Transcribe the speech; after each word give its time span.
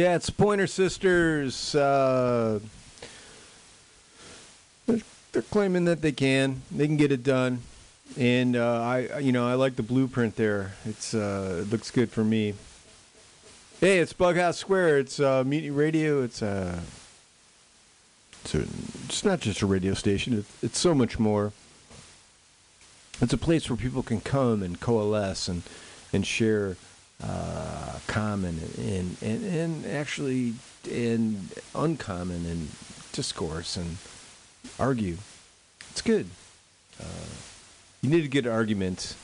Yeah, 0.00 0.16
it's 0.16 0.30
Pointer 0.30 0.66
Sisters. 0.66 1.74
Uh, 1.74 2.60
they're, 4.86 5.42
claiming 5.50 5.84
that 5.84 6.00
they 6.00 6.10
can, 6.10 6.62
they 6.70 6.86
can 6.86 6.96
get 6.96 7.12
it 7.12 7.22
done, 7.22 7.60
and 8.18 8.56
uh, 8.56 8.80
I, 8.80 9.18
you 9.18 9.30
know, 9.30 9.46
I 9.46 9.54
like 9.54 9.76
the 9.76 9.82
blueprint 9.82 10.36
there. 10.36 10.72
It's 10.86 11.12
uh, 11.12 11.58
it 11.60 11.70
looks 11.70 11.90
good 11.90 12.08
for 12.08 12.24
me. 12.24 12.54
Hey, 13.78 13.98
it's 13.98 14.14
Bughouse 14.14 14.56
Square. 14.56 15.00
It's 15.00 15.20
uh, 15.20 15.44
Mutiny 15.44 15.70
Radio. 15.70 16.22
It's 16.22 16.40
uh, 16.40 16.80
it's, 18.42 18.54
a, 18.54 18.60
it's 19.04 19.22
not 19.22 19.40
just 19.40 19.60
a 19.60 19.66
radio 19.66 19.92
station. 19.92 20.38
It's, 20.38 20.64
it's 20.64 20.78
so 20.78 20.94
much 20.94 21.18
more. 21.18 21.52
It's 23.20 23.34
a 23.34 23.38
place 23.38 23.68
where 23.68 23.76
people 23.76 24.02
can 24.02 24.22
come 24.22 24.62
and 24.62 24.80
coalesce 24.80 25.46
and 25.46 25.62
and 26.10 26.26
share 26.26 26.78
uh, 27.22 27.98
common 28.06 28.58
and, 28.78 29.16
and, 29.22 29.44
and 29.44 29.86
actually 29.86 30.54
and 30.90 31.52
uncommon 31.74 32.46
in 32.46 32.68
discourse 33.12 33.76
and 33.76 33.98
argue. 34.78 35.16
It's 35.90 36.02
good. 36.02 36.26
Uh, 36.98 37.04
you 38.02 38.10
need 38.10 38.24
a 38.24 38.28
good 38.28 38.46
argument. 38.46 39.14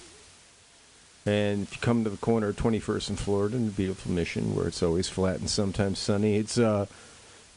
And 1.25 1.63
if 1.63 1.75
you 1.75 1.81
come 1.81 2.05
to 2.05 2.11
the 2.11 2.17
corner 2.19 2.49
of 2.49 2.57
21st 2.57 3.09
and 3.09 3.19
Florida 3.19 3.57
and 3.57 3.69
the 3.69 3.73
beautiful 3.73 4.13
Mission, 4.13 4.55
where 4.55 4.69
it's 4.69 4.83
always 4.83 5.09
flat 5.09 5.41
and 5.41 5.51
sometimes 5.51 5.99
sunny, 5.99 6.37
it's 6.37 6.57
uh, 6.59 6.87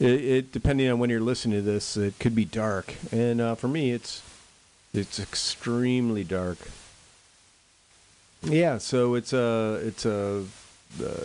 it, 0.00 0.24
it 0.24 0.52
depending 0.52 0.90
on 0.90 0.98
when 0.98 1.10
you're 1.10 1.20
listening 1.20 1.58
to 1.58 1.62
this, 1.62 1.96
it 1.96 2.18
could 2.18 2.34
be 2.34 2.44
dark. 2.44 2.94
And 3.12 3.40
uh, 3.40 3.54
for 3.54 3.68
me, 3.68 3.92
it's 3.92 4.22
it's 4.92 5.20
extremely 5.20 6.24
dark. 6.24 6.58
Yeah, 8.42 8.78
so 8.78 9.14
it's 9.14 9.32
a 9.32 9.80
it's 9.84 10.06
a 10.06 10.44
uh, 11.02 11.24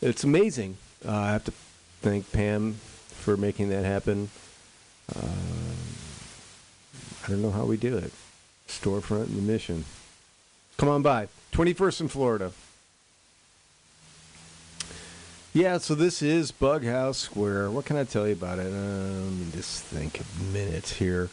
it's 0.00 0.24
amazing. 0.24 0.76
Uh, 1.06 1.12
I 1.12 1.32
have 1.32 1.44
to 1.44 1.52
thank 2.02 2.30
Pam 2.32 2.74
for 3.08 3.36
making 3.36 3.70
that 3.70 3.84
happen. 3.84 4.30
Uh, 5.14 5.20
I 7.24 7.30
don't 7.30 7.42
know 7.42 7.50
how 7.50 7.64
we 7.64 7.76
do 7.76 7.96
it. 7.96 8.12
Storefront 8.68 9.26
in 9.26 9.36
the 9.36 9.42
Mission. 9.42 9.84
Come 10.76 10.88
on 10.88 11.02
by. 11.02 11.28
21st 11.52 12.02
in 12.02 12.08
Florida. 12.08 12.52
Yeah, 15.52 15.78
so 15.78 15.94
this 15.94 16.20
is 16.22 16.52
Bug 16.52 16.84
House 16.84 17.18
Square. 17.18 17.70
What 17.70 17.86
can 17.86 17.96
I 17.96 18.04
tell 18.04 18.26
you 18.26 18.34
about 18.34 18.58
it? 18.58 18.66
Uh, 18.66 19.24
let 19.24 19.32
me 19.32 19.46
just 19.52 19.84
think 19.84 20.20
a 20.20 20.52
minute 20.52 20.86
here. 20.86 21.30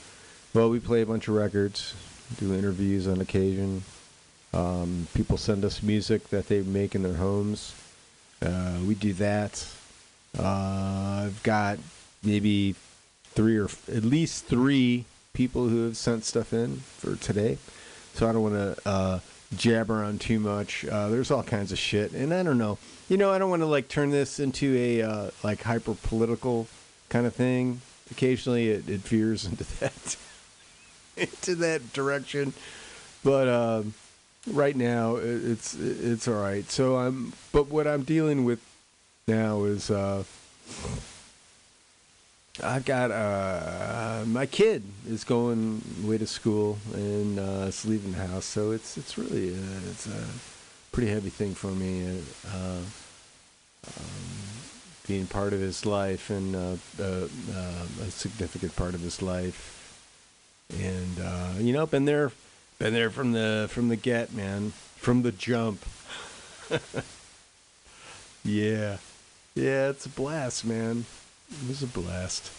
Well, 0.54 0.70
we 0.70 0.80
play 0.80 1.02
a 1.02 1.06
bunch 1.06 1.28
of 1.28 1.36
records, 1.36 1.94
do 2.40 2.54
interviews 2.54 3.08
on 3.08 3.20
occasion. 3.20 3.84
Um, 4.54 5.08
people 5.14 5.38
send 5.38 5.66
us 5.66 5.82
music 5.82 6.30
that 6.30 6.48
they 6.48 6.62
make 6.62 6.96
in 6.96 7.04
their 7.04 7.16
homes. 7.16 7.74
Uh, 8.42 8.78
we 8.86 8.96
do 8.96 9.14
that. 9.14 9.66
Uh, 10.38 11.26
I've 11.26 11.42
got 11.44 11.80
maybe 12.24 12.76
three 13.34 13.58
or 13.58 13.66
f- 13.66 13.90
at 13.90 14.04
least 14.04 14.46
three 14.46 15.06
people 15.34 15.68
who 15.68 15.86
have 15.86 15.98
sent 15.98 16.26
stuff 16.26 16.54
in 16.54 16.78
for 16.78 17.16
today. 17.16 17.58
So 18.14 18.30
I 18.30 18.34
don't 18.34 18.44
want 18.44 18.54
to 18.56 18.88
uh, 18.88 19.20
jabber 19.56 20.04
on 20.04 20.20
too 20.20 20.40
much. 20.40 20.86
Uh, 20.86 21.10
there's 21.10 21.32
all 21.32 21.44
kinds 21.44 21.72
of 21.72 21.80
shit, 21.80 22.12
and 22.12 22.34
I 22.34 22.44
don't 22.44 22.58
know. 22.58 22.78
You 23.10 23.18
know, 23.18 23.32
I 23.32 23.38
don't 23.38 23.50
want 23.50 23.62
to 23.62 23.68
like 23.68 23.88
turn 23.88 24.12
this 24.12 24.40
into 24.40 24.76
a 24.76 25.02
uh, 25.02 25.32
like 25.44 25.64
hyper 25.64 25.96
political 25.96 26.68
kind 27.10 27.26
of 27.26 27.34
thing. 27.34 27.82
Occasionally, 28.12 28.70
it, 28.70 28.88
it 28.88 29.02
veers 29.02 29.46
into 29.46 29.64
that 29.80 30.18
into 31.18 31.56
that 31.56 31.94
direction, 31.94 32.54
but 33.24 33.48
um, 33.48 33.94
right 34.52 34.76
now 34.76 35.16
it's 35.16 35.76
it's 35.76 36.28
all 36.28 36.42
right. 36.42 36.70
So 36.70 36.98
I'm, 36.98 37.34
but 37.52 37.68
what 37.68 37.88
I'm 37.88 38.04
dealing 38.04 38.46
with 38.46 38.60
now 39.28 39.64
is. 39.64 39.90
Uh, 39.90 40.24
I've 42.62 42.86
got 42.86 43.10
uh, 43.10 44.26
my 44.28 44.46
kid 44.46 44.84
is 45.08 45.24
going 45.24 45.82
away 46.04 46.20
to 46.20 46.28
school 46.28 46.78
and 46.94 47.40
uh, 47.40 47.66
it's 47.68 47.84
leaving 47.84 48.12
the 48.12 48.28
house, 48.28 48.46
so 48.46 48.72
it's 48.72 48.96
it's 48.96 49.18
really 49.18 49.56
uh, 49.56 49.90
it's 49.90 50.06
a 50.06 50.24
pretty 50.92 51.10
heavy 51.10 51.32
thing 51.32 51.56
for 51.56 51.72
me. 51.72 52.22
Uh, 52.48 52.78
um, 53.88 54.14
being 55.08 55.26
part 55.26 55.52
of 55.52 55.60
his 55.60 55.86
life 55.86 56.30
and 56.30 56.56
uh, 56.56 56.76
uh, 57.02 57.28
a 58.02 58.12
significant 58.12 58.76
part 58.76 58.94
of 58.94 59.02
his 59.02 59.22
life, 59.22 59.98
and 60.80 61.66
you 61.66 61.74
know, 61.74 61.88
been 61.88 62.06
there, 62.06 62.32
been 62.84 62.94
there 62.94 63.10
from 63.10 63.32
the 63.32 63.68
from 63.70 63.88
the 63.88 63.96
get, 63.96 64.34
man, 64.34 64.74
from 64.98 65.22
the 65.22 65.32
jump. 65.32 65.80
yeah, 68.44 68.98
yeah, 69.56 69.90
it's 69.90 70.06
a 70.06 70.10
blast, 70.10 70.66
man. 70.66 71.06
It 71.50 71.70
was 71.70 71.82
a 71.82 71.88
blast. 71.88 72.52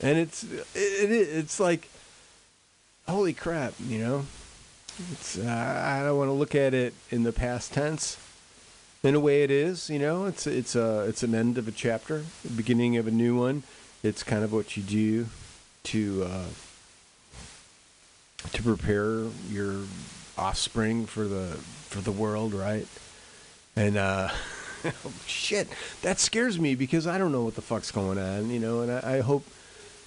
And 0.00 0.18
it's 0.18 0.42
it, 0.42 0.66
it 0.74 1.12
it's 1.12 1.60
like 1.60 1.88
holy 3.06 3.32
crap, 3.32 3.74
you 3.78 4.00
know. 4.00 4.26
It's 5.12 5.38
uh, 5.38 5.82
I 5.86 6.02
don't 6.02 6.18
want 6.18 6.28
to 6.28 6.32
look 6.32 6.56
at 6.56 6.74
it 6.74 6.92
in 7.12 7.22
the 7.22 7.32
past 7.32 7.72
tense. 7.72 8.18
In 9.04 9.14
a 9.14 9.20
way, 9.20 9.44
it 9.44 9.52
is. 9.52 9.88
You 9.88 10.00
know, 10.00 10.24
it's 10.24 10.48
it's 10.48 10.74
a 10.74 11.02
it's 11.02 11.22
an 11.22 11.32
end 11.32 11.58
of 11.58 11.68
a 11.68 11.72
chapter, 11.72 12.24
the 12.42 12.50
beginning 12.50 12.96
of 12.96 13.06
a 13.06 13.12
new 13.12 13.38
one. 13.38 13.62
It's 14.02 14.24
kind 14.24 14.42
of 14.42 14.52
what 14.52 14.76
you 14.76 14.82
do 14.82 15.26
to 15.84 16.24
uh, 16.24 16.44
to 18.52 18.62
prepare 18.62 19.24
your 19.48 19.82
offspring 20.36 21.06
for 21.06 21.24
the 21.24 21.46
for 21.88 22.00
the 22.00 22.12
world, 22.12 22.54
right? 22.54 22.86
And 23.76 23.96
uh, 23.96 24.30
shit, 25.26 25.68
that 26.02 26.18
scares 26.18 26.58
me 26.58 26.74
because 26.74 27.06
I 27.06 27.18
don't 27.18 27.32
know 27.32 27.44
what 27.44 27.54
the 27.54 27.62
fuck's 27.62 27.90
going 27.90 28.18
on, 28.18 28.50
you 28.50 28.58
know. 28.58 28.80
And 28.80 28.90
I, 28.90 29.16
I 29.16 29.20
hope, 29.20 29.44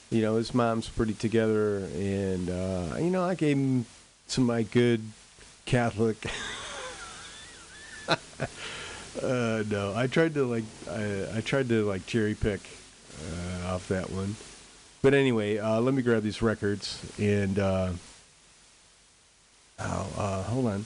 you 0.09 0.21
know, 0.21 0.35
his 0.35 0.53
mom's 0.53 0.89
pretty 0.89 1.13
together, 1.13 1.77
and 1.95 2.49
uh, 2.49 2.95
you 2.97 3.09
know, 3.09 3.23
I 3.23 3.35
gave 3.35 3.57
him 3.57 3.85
some 4.27 4.45
of 4.45 4.47
my 4.47 4.63
good 4.63 5.01
Catholic. 5.65 6.17
uh, 8.09 9.63
no, 9.69 9.93
I 9.95 10.07
tried 10.07 10.33
to 10.33 10.45
like, 10.45 10.65
I, 10.89 11.37
I 11.37 11.41
tried 11.41 11.69
to 11.69 11.85
like 11.85 12.05
cherry 12.05 12.35
pick 12.35 12.61
uh, 13.65 13.73
off 13.73 13.87
that 13.89 14.09
one, 14.11 14.35
but 15.01 15.13
anyway, 15.13 15.57
uh, 15.59 15.79
let 15.79 15.93
me 15.93 16.01
grab 16.01 16.23
these 16.23 16.41
records 16.41 16.99
and. 17.19 17.59
Oh, 19.79 20.07
uh, 20.17 20.43
hold 20.43 20.67
on. 20.67 20.85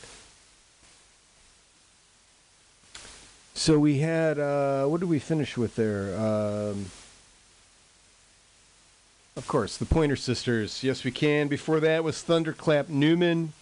So 3.54 3.80
we 3.80 4.00
had 4.00 4.40
uh, 4.40 4.86
what 4.86 5.00
did 5.00 5.10
we 5.10 5.20
finish 5.20 5.58
with 5.58 5.76
there? 5.76 6.16
Um, 6.18 6.86
of 9.36 9.48
course, 9.48 9.78
the 9.78 9.86
Pointer 9.86 10.16
Sisters. 10.16 10.84
Yes, 10.84 11.04
we 11.04 11.12
can. 11.12 11.48
Before 11.48 11.80
that 11.80 12.04
was 12.04 12.22
Thunderclap 12.22 12.90
Newman. 12.90 13.54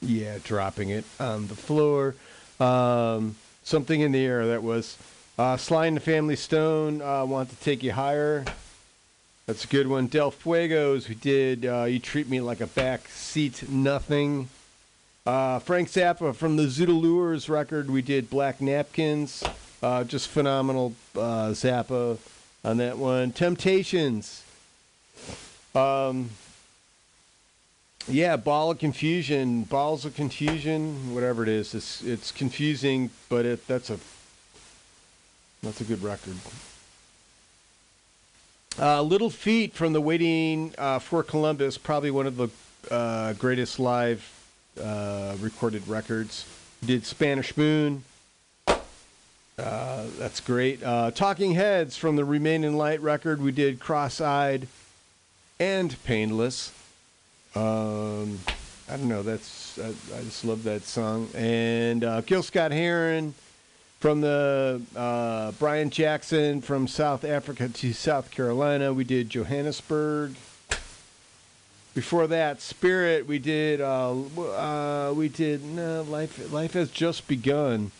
Yeah, 0.00 0.38
dropping 0.44 0.90
it 0.90 1.04
on 1.18 1.48
the 1.48 1.54
floor. 1.54 2.14
Um, 2.58 3.36
something 3.64 4.00
in 4.00 4.12
the 4.12 4.24
air. 4.24 4.46
That 4.46 4.62
was 4.62 4.96
uh, 5.38 5.56
Sly 5.56 5.86
and 5.86 5.96
the 5.96 6.00
Family 6.00 6.36
Stone. 6.36 7.02
Uh, 7.02 7.24
Want 7.24 7.50
to 7.50 7.56
take 7.56 7.82
you 7.82 7.92
higher. 7.92 8.44
That's 9.50 9.64
a 9.64 9.66
good 9.66 9.88
one. 9.88 10.06
Del 10.06 10.30
Fuegos. 10.30 11.08
We 11.08 11.16
did. 11.16 11.66
Uh, 11.66 11.82
you 11.82 11.98
treat 11.98 12.28
me 12.28 12.40
like 12.40 12.60
a 12.60 12.68
back 12.68 13.08
seat. 13.08 13.68
Nothing. 13.68 14.48
Uh, 15.26 15.58
Frank 15.58 15.88
Zappa 15.88 16.36
from 16.36 16.54
the 16.54 16.66
Zoot 16.66 16.86
Allures 16.86 17.48
record, 17.48 17.90
we 17.90 18.00
did 18.00 18.30
Black 18.30 18.60
Napkins. 18.60 19.42
Uh, 19.82 20.04
just 20.04 20.28
phenomenal 20.28 20.94
uh, 21.16 21.50
Zappa 21.50 22.18
on 22.64 22.76
that 22.76 22.96
one. 22.96 23.32
Temptations. 23.32 24.44
Um, 25.74 26.30
yeah, 28.06 28.36
Ball 28.36 28.70
of 28.70 28.78
Confusion, 28.78 29.64
Balls 29.64 30.04
of 30.04 30.14
Confusion, 30.14 31.12
whatever 31.12 31.42
it 31.42 31.48
is. 31.48 31.74
It's 31.74 32.02
it's 32.02 32.30
confusing, 32.30 33.10
but 33.28 33.44
it 33.44 33.66
that's 33.66 33.90
a 33.90 33.98
that's 35.60 35.80
a 35.80 35.84
good 35.84 36.04
record. 36.04 36.36
Uh, 38.78 39.02
Little 39.02 39.30
Feat 39.30 39.74
from 39.74 39.92
the 39.92 40.00
Waiting 40.00 40.74
uh, 40.78 40.98
for 40.98 41.22
Columbus, 41.22 41.76
probably 41.76 42.10
one 42.10 42.26
of 42.26 42.36
the 42.36 42.48
uh, 42.90 43.32
greatest 43.34 43.78
live 43.78 44.26
uh, 44.80 45.36
recorded 45.40 45.86
records. 45.88 46.46
Did 46.84 47.04
Spanish 47.04 47.56
Moon. 47.56 48.04
Uh, 48.66 50.04
that's 50.18 50.40
great. 50.40 50.82
Uh, 50.82 51.10
Talking 51.10 51.52
Heads 51.52 51.96
from 51.96 52.16
the 52.16 52.24
Remain 52.24 52.64
in 52.64 52.78
Light 52.78 53.02
record. 53.02 53.42
We 53.42 53.52
did 53.52 53.80
Cross 53.80 54.22
Eyed 54.22 54.66
and 55.58 56.02
Painless. 56.04 56.72
Um, 57.54 58.38
I 58.88 58.96
don't 58.96 59.08
know. 59.08 59.22
That's 59.22 59.78
I, 59.78 59.88
I 59.88 60.22
just 60.22 60.44
love 60.46 60.62
that 60.64 60.84
song. 60.84 61.28
And 61.34 62.00
Gil 62.24 62.42
Scott 62.42 62.72
Heron 62.72 63.34
from 64.00 64.22
the 64.22 64.80
uh, 64.96 65.52
Brian 65.52 65.90
Jackson 65.90 66.62
from 66.62 66.88
South 66.88 67.22
Africa 67.22 67.68
to 67.68 67.92
South 67.92 68.30
Carolina. 68.30 68.92
We 68.94 69.04
did 69.04 69.28
Johannesburg. 69.28 70.34
Before 71.92 72.26
that, 72.28 72.60
Spirit. 72.62 73.26
We 73.26 73.38
did. 73.38 73.80
Uh, 73.80 74.12
uh, 74.12 75.12
we 75.14 75.28
did. 75.28 75.64
No, 75.64 76.02
life. 76.02 76.50
Life 76.52 76.72
has 76.72 76.90
just 76.90 77.28
begun. 77.28 77.90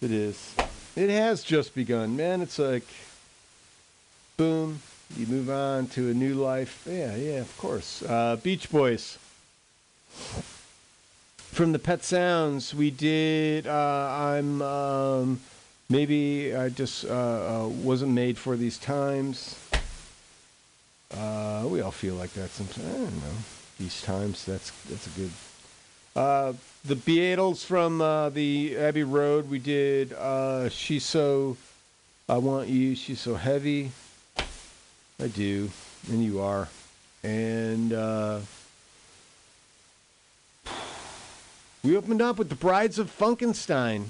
It 0.00 0.10
is. 0.10 0.54
It 0.94 1.10
has 1.10 1.42
just 1.42 1.74
begun, 1.74 2.16
man. 2.16 2.40
It's 2.40 2.58
like, 2.58 2.86
boom. 4.36 4.80
You 5.16 5.26
move 5.26 5.50
on 5.50 5.86
to 5.88 6.10
a 6.10 6.14
new 6.14 6.34
life. 6.34 6.86
Yeah, 6.88 7.16
yeah, 7.16 7.40
of 7.40 7.58
course. 7.58 8.02
Uh, 8.02 8.36
Beach 8.36 8.70
Boys. 8.70 9.18
From 11.56 11.72
the 11.72 11.78
Pet 11.78 12.04
Sounds, 12.04 12.74
we 12.74 12.90
did. 12.90 13.66
Uh, 13.66 14.08
I'm. 14.10 14.60
Um, 14.60 15.40
maybe 15.88 16.54
I 16.54 16.68
just 16.68 17.06
uh, 17.06 17.08
uh, 17.08 17.68
wasn't 17.68 18.12
made 18.12 18.36
for 18.36 18.56
these 18.58 18.76
times. 18.76 19.58
Uh, 21.10 21.64
we 21.66 21.80
all 21.80 21.92
feel 21.92 22.14
like 22.16 22.34
that 22.34 22.50
sometimes. 22.50 22.86
I 22.86 22.98
don't 22.98 23.16
know. 23.16 23.36
These 23.80 24.02
times, 24.02 24.44
that's 24.44 24.70
that's 24.90 25.06
a 25.06 25.10
good. 25.18 25.30
Uh, 26.14 26.52
the 26.84 26.94
Beatles 26.94 27.64
from 27.64 28.02
uh, 28.02 28.28
the 28.28 28.76
Abbey 28.76 29.04
Road. 29.04 29.48
We 29.48 29.58
did. 29.58 30.14
She's 30.70 31.06
so. 31.06 31.56
I 32.28 32.36
want 32.36 32.68
you. 32.68 32.94
She's 32.94 33.22
so 33.22 33.34
heavy. 33.34 33.92
I 35.18 35.28
do, 35.28 35.70
and 36.10 36.22
you 36.22 36.42
are, 36.42 36.68
and 37.24 37.94
uh, 37.94 38.40
we 41.86 41.96
opened 41.96 42.20
up 42.20 42.36
with 42.36 42.48
the 42.48 42.56
Brides 42.56 42.98
of 42.98 43.16
Funkenstein. 43.16 44.06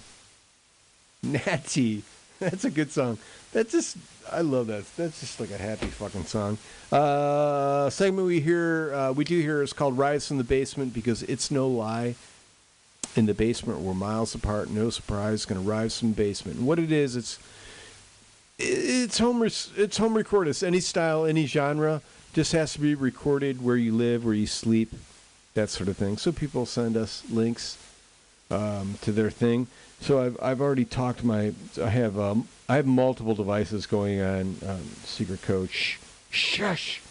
Natty. 1.23 2.03
That's 2.39 2.65
a 2.65 2.71
good 2.71 2.91
song. 2.91 3.19
That's 3.53 3.73
just 3.73 3.97
I 4.31 4.41
love 4.41 4.67
that. 4.69 4.85
That's 4.97 5.21
just 5.21 5.41
like 5.41 5.51
a 5.51 5.59
happy 5.59 5.87
fucking 5.87 6.25
song. 6.25 6.59
Uh, 6.91 7.89
segment 7.91 8.27
we 8.27 8.41
hear 8.41 8.95
uh, 8.95 9.13
we 9.13 9.25
do 9.25 9.41
hear 9.41 9.63
is 9.63 9.73
called 9.73 9.97
"Rise 9.99 10.27
from 10.29 10.39
the 10.39 10.45
Basement" 10.45 10.95
because 10.95 11.23
it's 11.25 11.51
no 11.51 11.69
lie. 11.69 12.15
In 13.15 13.25
the 13.25 13.35
basement, 13.35 13.81
we're 13.81 13.95
miles 13.95 14.35
apart. 14.35 14.69
No 14.69 14.91
surprise, 14.91 15.47
to 15.47 15.55
rise 15.55 15.99
from 15.99 16.11
the 16.11 16.17
basement. 16.17 16.59
And 16.59 16.67
what 16.67 16.79
it 16.79 16.93
is, 16.93 17.17
it's 17.17 17.39
it's 18.59 19.19
home 19.19 19.43
it's 19.43 19.97
home 19.97 20.15
recorded. 20.15 20.51
It's 20.51 20.63
any 20.63 20.81
style, 20.81 21.25
any 21.25 21.47
genre. 21.47 22.03
Just 22.35 22.53
has 22.53 22.75
to 22.75 22.81
be 22.81 22.95
recorded 22.95 23.63
where 23.65 23.77
you 23.77 23.95
live, 23.95 24.25
where 24.25 24.35
you 24.35 24.47
sleep, 24.47 24.93
that 25.57 25.69
sort 25.71 25.89
of 25.89 25.97
thing. 25.97 26.17
So 26.17 26.31
people 26.31 26.65
send 26.65 26.97
us 26.97 27.25
links 27.29 27.77
um, 28.51 28.97
to 29.01 29.11
their 29.11 29.31
thing. 29.31 29.67
So 30.01 30.23
I've 30.23 30.39
I've 30.41 30.61
already 30.61 30.85
talked 30.85 31.25
my 31.25 31.53
I 31.83 31.89
have 31.89 32.19
um, 32.19 32.49
I 32.69 32.77
have 32.77 32.87
multiple 32.87 33.35
devices 33.35 33.87
going 33.87 34.21
on 34.21 34.57
um, 34.67 34.83
secret. 35.05 35.41
Shh, 35.71 35.97
shush. 36.31 37.03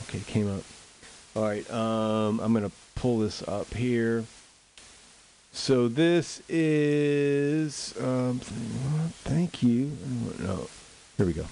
Okay, 0.00 0.20
came 0.26 0.54
up. 0.54 0.62
All 1.34 1.42
right, 1.42 1.68
um, 1.70 2.40
I'm 2.40 2.52
gonna 2.52 2.72
pull 2.94 3.18
this 3.20 3.46
up 3.48 3.72
here. 3.72 4.24
So 5.52 5.88
this 5.88 6.42
is 6.48 7.94
um, 8.00 8.40
thank 9.24 9.62
you. 9.62 9.92
No, 10.40 10.68
here 11.16 11.26
we 11.26 11.32
go. 11.32 11.46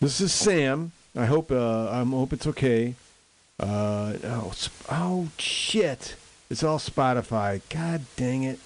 This 0.00 0.20
is 0.20 0.32
Sam. 0.32 0.92
I 1.14 1.26
hope 1.26 1.52
uh, 1.52 1.90
I'm 1.90 2.10
hope 2.10 2.32
it's 2.32 2.46
okay. 2.48 2.96
Uh, 3.58 4.14
oh, 4.24 4.52
oh 4.90 5.28
shit! 5.38 6.16
It's 6.50 6.62
all 6.62 6.78
Spotify. 6.78 7.60
God 7.70 8.02
dang 8.16 8.42
it. 8.44 8.58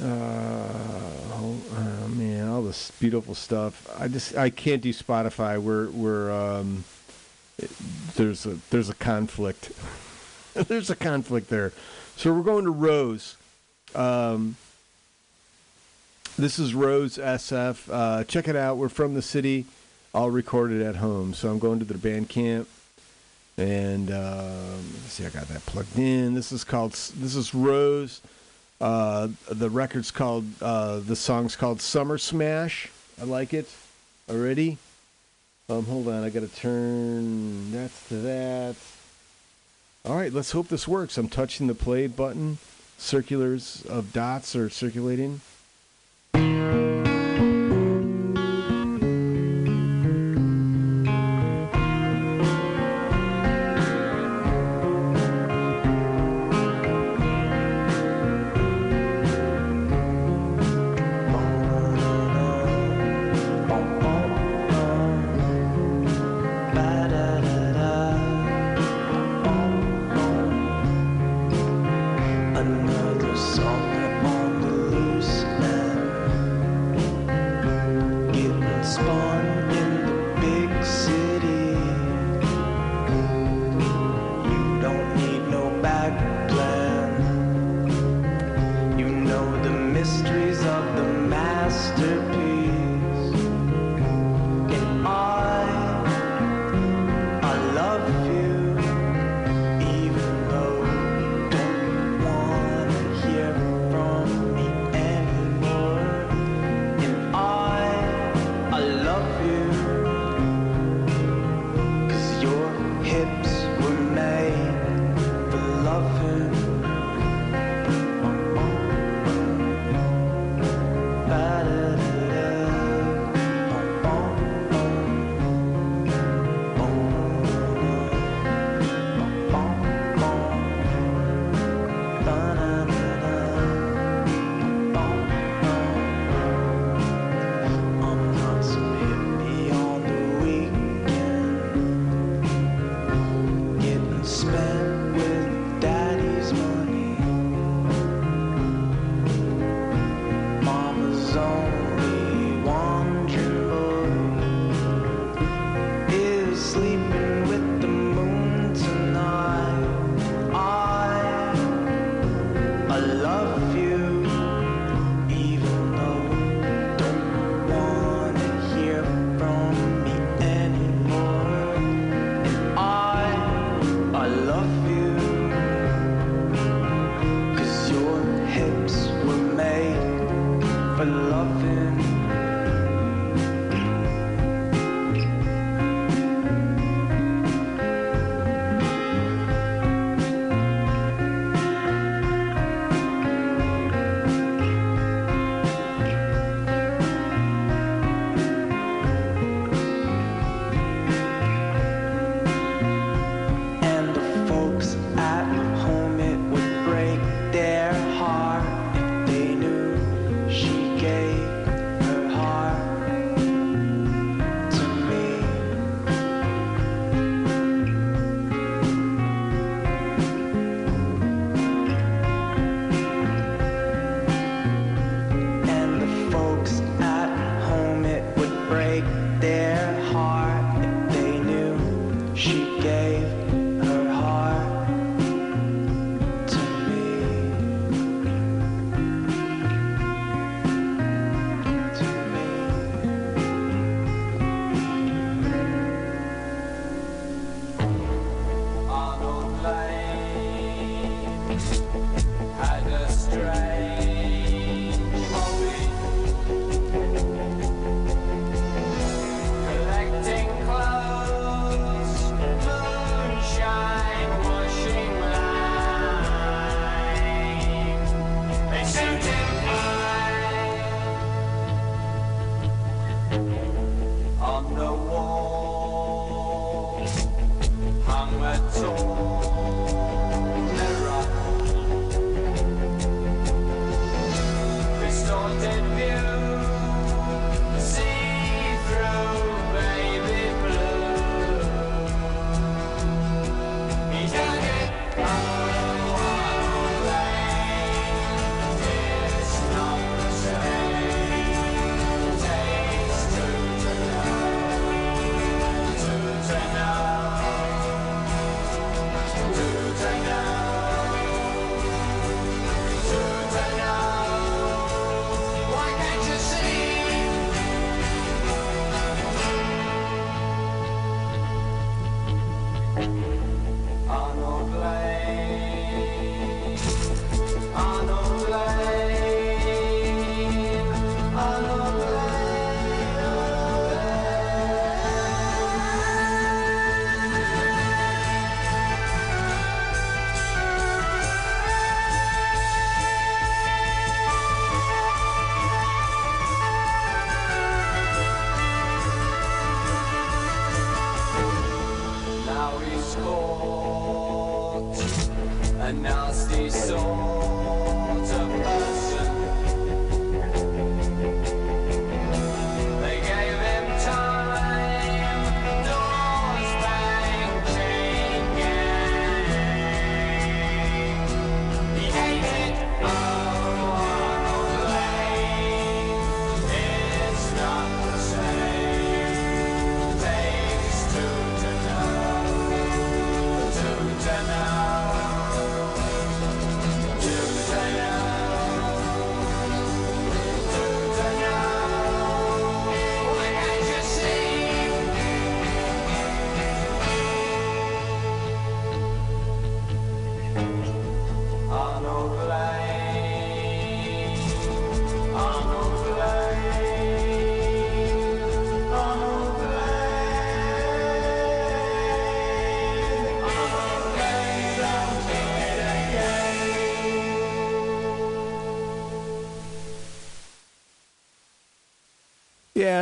Uh, 0.00 0.06
oh, 0.06 1.56
oh, 1.76 2.08
man, 2.08 2.48
all 2.48 2.62
this 2.62 2.90
beautiful 2.98 3.34
stuff. 3.34 3.88
I 3.98 4.08
just 4.08 4.36
I 4.36 4.50
can't 4.50 4.82
do 4.82 4.92
Spotify. 4.92 5.60
We're 5.60 5.88
we're 5.90 6.30
um, 6.32 6.84
it- 7.58 7.70
there's 8.16 8.44
a 8.44 8.58
there's 8.70 8.90
a 8.90 8.94
conflict. 8.94 9.72
there's 10.54 10.90
a 10.90 10.96
conflict 10.96 11.48
there. 11.48 11.72
So 12.16 12.32
we're 12.32 12.42
going 12.42 12.64
to 12.64 12.70
Rose. 12.70 13.36
Um, 13.94 14.56
this 16.38 16.58
is 16.58 16.74
Rose 16.74 17.16
SF. 17.16 17.88
Uh, 17.90 18.24
check 18.24 18.48
it 18.48 18.56
out. 18.56 18.76
We're 18.76 18.88
from 18.88 19.14
the 19.14 19.22
city. 19.22 19.64
I'll 20.14 20.30
record 20.30 20.70
it 20.70 20.82
at 20.82 20.96
home. 20.96 21.34
So 21.34 21.50
I'm 21.50 21.58
going 21.58 21.80
to 21.80 21.84
the 21.84 21.98
band 21.98 22.28
camp. 22.28 22.68
And 23.56 24.10
um, 24.10 24.82
see, 25.06 25.26
I 25.26 25.28
got 25.28 25.48
that 25.48 25.64
plugged 25.66 25.98
in. 25.98 26.34
This 26.34 26.52
is 26.52 26.64
called. 26.64 26.92
This 26.92 27.36
is 27.36 27.54
Rose. 27.54 28.20
Uh, 28.80 29.28
the 29.48 29.70
record's 29.70 30.10
called. 30.10 30.44
Uh, 30.60 31.00
the 31.00 31.16
song's 31.16 31.54
called 31.54 31.80
Summer 31.80 32.18
Smash. 32.18 32.90
I 33.20 33.24
like 33.24 33.54
it 33.54 33.70
already. 34.28 34.78
Um, 35.68 35.86
hold 35.86 36.08
on, 36.08 36.24
I 36.24 36.30
got 36.30 36.40
to 36.40 36.48
turn 36.48 37.72
that's 37.72 38.08
to 38.08 38.16
that. 38.16 38.76
All 40.04 40.16
right, 40.16 40.32
let's 40.32 40.50
hope 40.50 40.68
this 40.68 40.86
works. 40.86 41.16
I'm 41.16 41.28
touching 41.28 41.68
the 41.68 41.74
play 41.74 42.06
button. 42.06 42.58
Circulars 42.98 43.84
of 43.88 44.12
dots 44.12 44.54
are 44.54 44.68
circulating. 44.68 45.40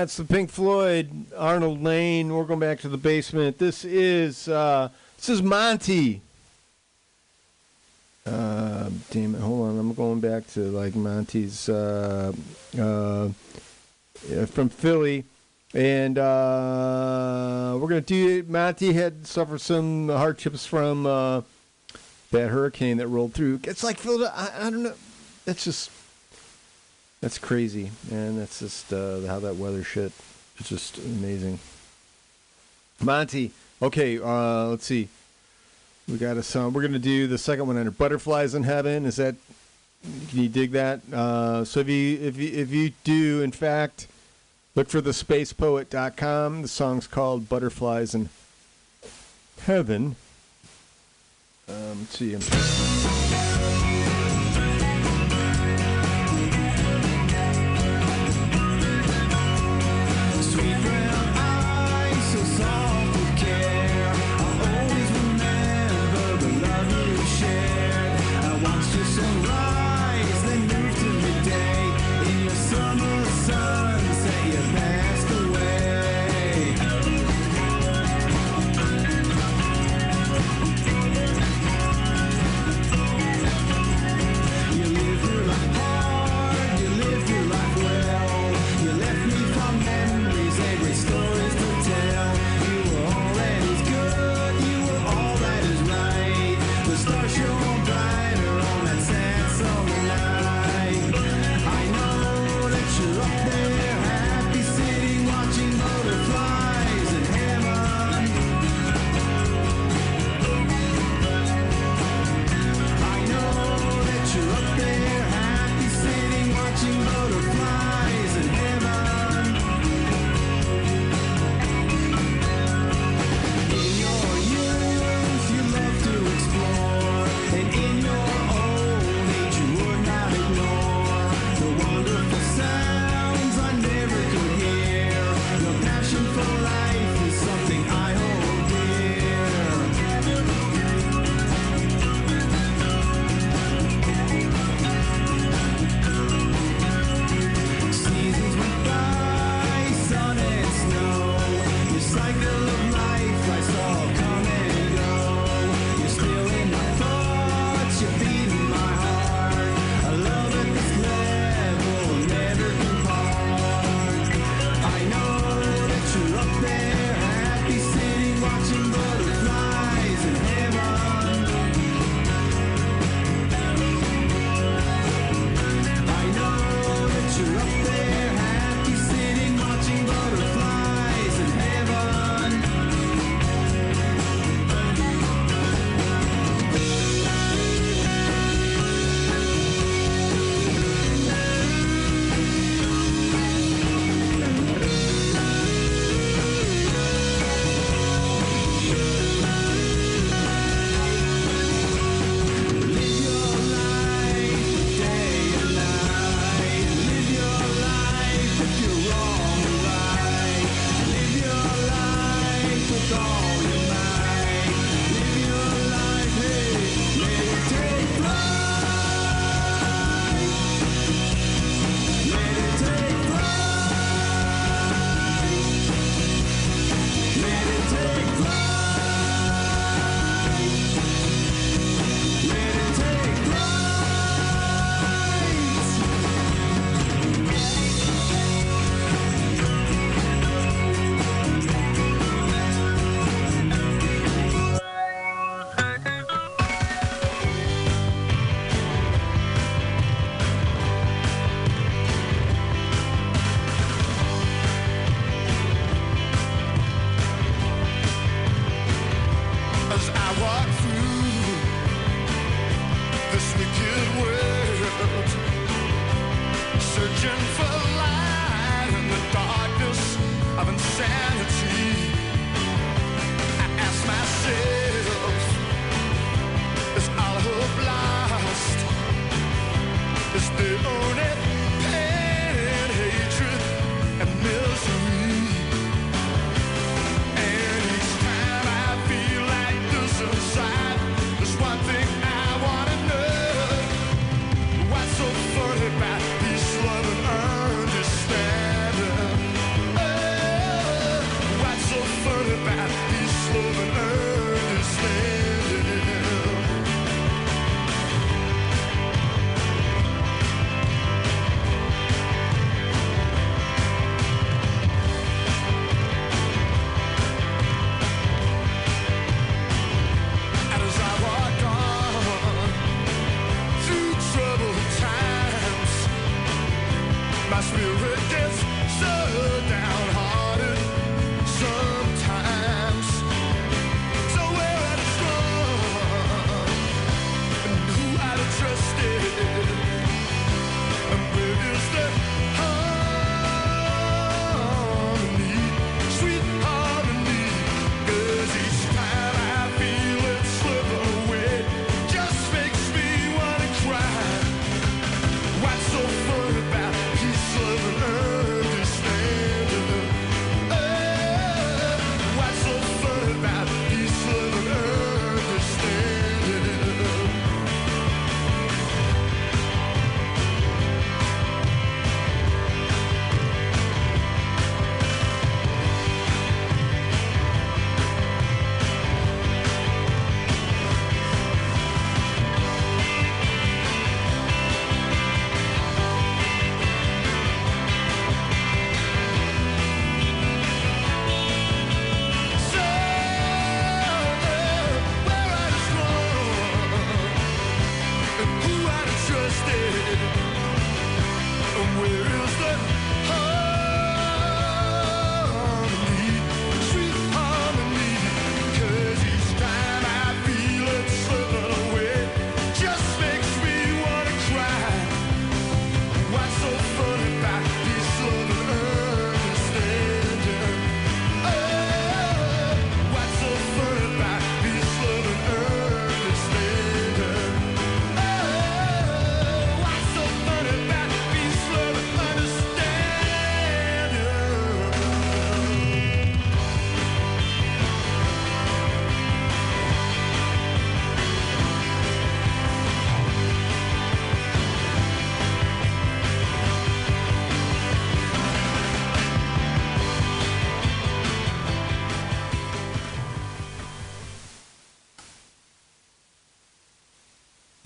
It's 0.03 0.17
the 0.17 0.25
Pink 0.25 0.51
Floyd, 0.51 1.27
Arnold 1.37 1.81
Layne. 1.81 2.35
We're 2.35 2.43
going 2.43 2.59
back 2.59 2.81
to 2.81 2.89
the 2.89 2.97
basement. 2.97 3.59
This 3.59 3.85
is 3.85 4.49
uh, 4.49 4.89
this 5.17 5.29
is 5.29 5.43
Monty. 5.43 6.23
Uh, 8.27 8.91
damn 9.13 9.37
it! 9.37 9.41
Hold 9.41 9.69
on, 9.69 9.79
I'm 9.79 9.95
going 9.95 10.19
back 10.19 10.49
to 10.55 10.61
like 10.73 10.97
Monty's 10.97 11.69
uh, 11.69 12.33
uh, 12.77 13.29
from 14.47 14.69
Philly, 14.71 15.23
and 15.73 16.19
uh, 16.19 17.79
we're 17.81 17.89
gonna 17.89 18.01
do 18.01 18.39
it. 18.39 18.49
Monty 18.49 18.95
had 18.95 19.25
suffered 19.25 19.61
some 19.61 20.09
hardships 20.09 20.67
from 20.67 21.07
uh, 21.07 21.43
that 22.33 22.49
hurricane 22.49 22.97
that 22.97 23.07
rolled 23.07 23.35
through. 23.35 23.61
It's 23.63 23.85
like 23.85 23.99
Philadelphia. 23.99 24.35
I, 24.35 24.67
I 24.67 24.71
don't 24.71 24.83
know. 24.83 24.95
That's 25.45 25.63
just 25.63 25.93
that's 27.23 27.39
crazy, 27.39 27.93
and 28.11 28.37
That's 28.39 28.59
just 28.59 28.93
uh, 28.93 29.21
how 29.29 29.39
that 29.39 29.55
weather 29.55 29.85
shit. 29.85 30.11
It's 30.59 30.69
just 30.69 30.99
amazing. 30.99 31.61
Monty. 33.01 33.53
Okay, 33.81 34.19
uh, 34.19 34.67
let's 34.67 34.85
see. 34.85 35.09
We 36.09 36.19
got 36.19 36.37
a 36.37 36.43
song. 36.43 36.73
We're 36.73 36.83
gonna 36.83 36.99
do 36.99 37.29
the 37.29 37.39
second 37.39 37.69
one 37.69 37.77
under 37.77 37.93
"Butterflies 37.93 38.57
in 38.57 38.65
Heaven." 38.65 39.07
Is 39.07 39.17
that? 39.17 39.37
Can 40.31 40.41
you 40.41 40.49
dig 40.49 40.73
that? 40.73 41.01
Uh, 41.13 41.65
so 41.65 41.79
if 41.79 41.89
you 41.89 42.19
if 42.21 42.37
you 42.37 42.49
if 42.53 42.73
you 42.73 42.93
do, 43.05 43.41
in 43.41 43.53
fact, 43.53 44.09
look 44.75 44.89
for 44.89 45.01
the 45.01 45.13
spacepoet.com. 45.13 46.63
The 46.63 46.69
song's 46.69 47.07
called 47.07 47.49
"Butterflies 47.49 48.17
in 48.17 48.31
Heaven." 49.61 50.17
Um, 51.69 52.01
let's 52.01 52.19
see. 52.19 53.02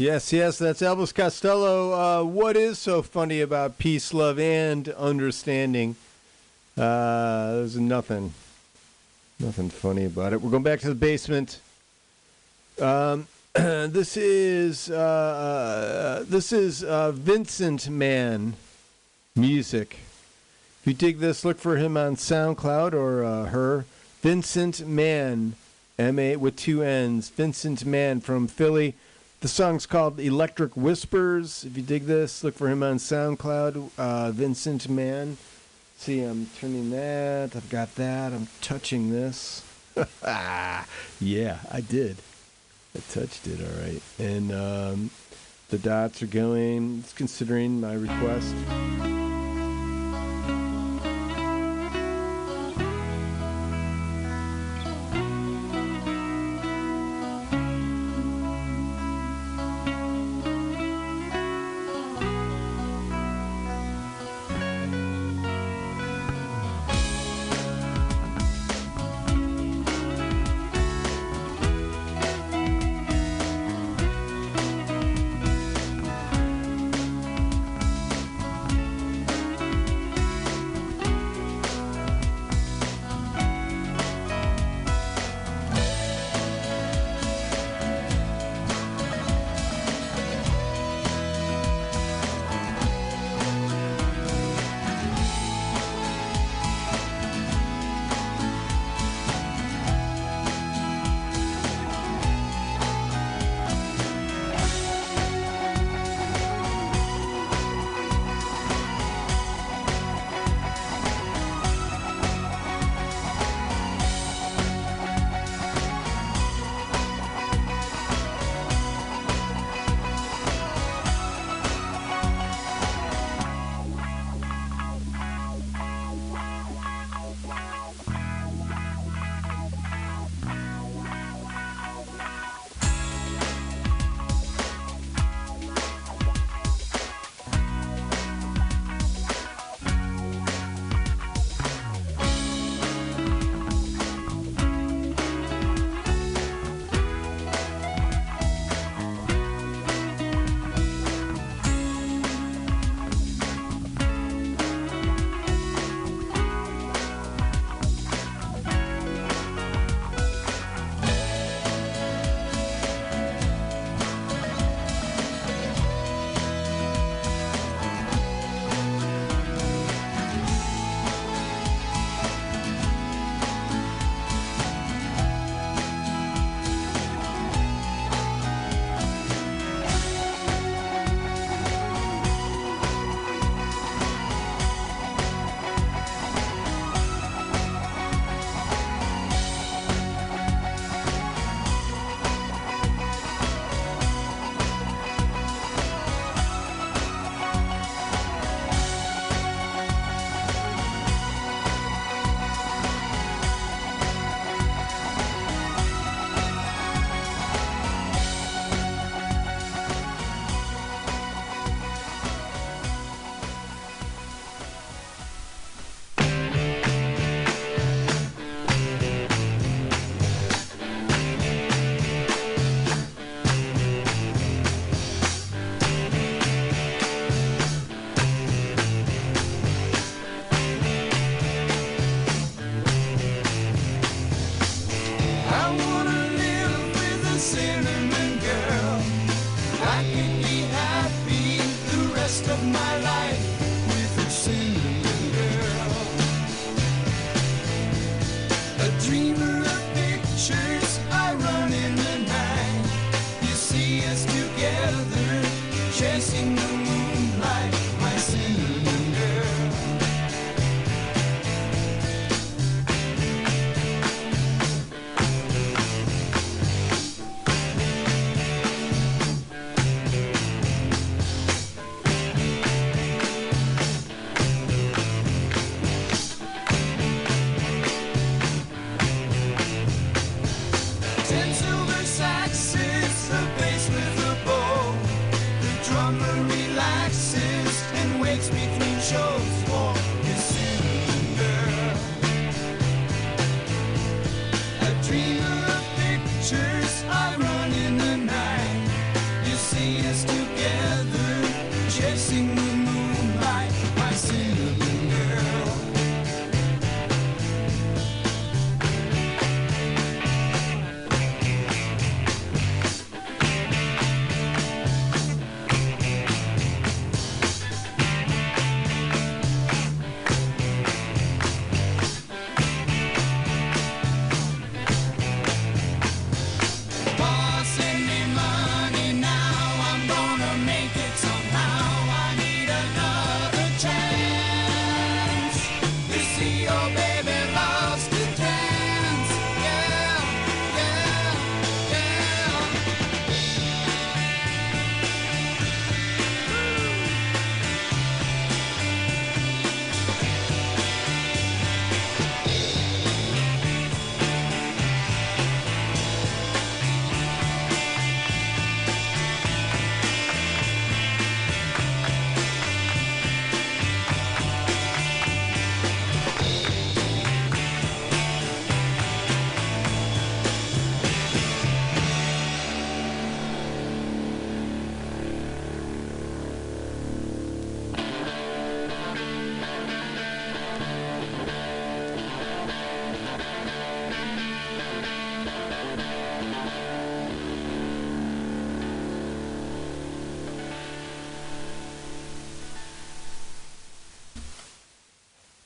Yes, 0.07 0.33
yes, 0.33 0.57
that's 0.57 0.83
Elvis 0.83 1.13
Costello. 1.13 1.93
Uh, 1.93 2.23
what 2.23 2.57
is 2.57 2.79
so 2.79 3.03
funny 3.03 3.41
about 3.41 3.77
peace, 3.77 4.15
love, 4.15 4.39
and 4.39 4.89
understanding? 4.91 5.97
Uh, 6.79 7.55
there's 7.57 7.77
nothing, 7.77 8.33
nothing 9.41 9.69
funny 9.69 10.05
about 10.05 10.33
it. 10.33 10.41
We're 10.41 10.53
going 10.53 10.63
back 10.63 10.79
to 10.83 10.89
the 10.91 10.95
basement. 10.95 11.59
Um, 12.81 13.27
this 13.55 14.17
is 14.17 14.93
uh, 14.93 16.21
uh, 16.21 16.25
this 16.29 16.53
is 16.53 16.85
uh, 16.85 17.11
Vincent 17.11 17.89
Mann 17.89 18.55
music. 19.35 19.99
If 20.83 20.87
you 20.87 20.95
dig 20.95 21.19
this, 21.19 21.45
look 21.45 21.59
for 21.59 21.79
him 21.79 21.97
on 21.97 22.15
SoundCloud 22.15 22.93
or 22.93 23.25
uh, 23.25 23.47
her. 23.47 23.87
Vincent 24.23 24.87
Mann, 24.87 25.57
M 25.99 26.21
A 26.21 26.37
with 26.37 26.55
two 26.55 26.85
N's. 26.85 27.29
Vincent 27.29 27.85
Mann 27.85 28.21
from 28.21 28.47
Philly. 28.47 28.95
The 29.41 29.49
song's 29.49 29.85
called 29.87 30.19
Electric 30.19 30.77
Whispers. 30.77 31.65
If 31.65 31.77
you 31.77 31.83
dig 31.83 32.07
this, 32.07 32.43
look 32.43 32.55
for 32.55 32.69
him 32.69 32.83
on 32.83 32.97
SoundCloud. 32.97 33.91
Uh, 33.99 34.31
Vincent 34.33 34.89
Mann. 34.89 35.37
See, 35.99 36.23
I'm 36.23 36.47
turning 36.59 36.91
that. 36.91 37.55
I've 37.55 37.69
got 37.69 37.95
that. 37.97 38.33
I'm 38.33 38.49
touching 38.63 39.11
this. 39.11 39.63
yeah, 41.21 41.59
I 41.71 41.81
did. 41.87 42.17
I 42.95 43.01
touched 43.11 43.47
it, 43.47 43.61
all 43.61 43.83
right. 43.83 44.03
And 44.19 44.53
um, 44.53 45.11
the 45.69 45.79
dots 45.79 46.23
are 46.23 46.27
going. 46.27 47.01
It's 47.01 47.13
considering 47.13 47.81
my 47.81 47.93
request. 47.95 48.55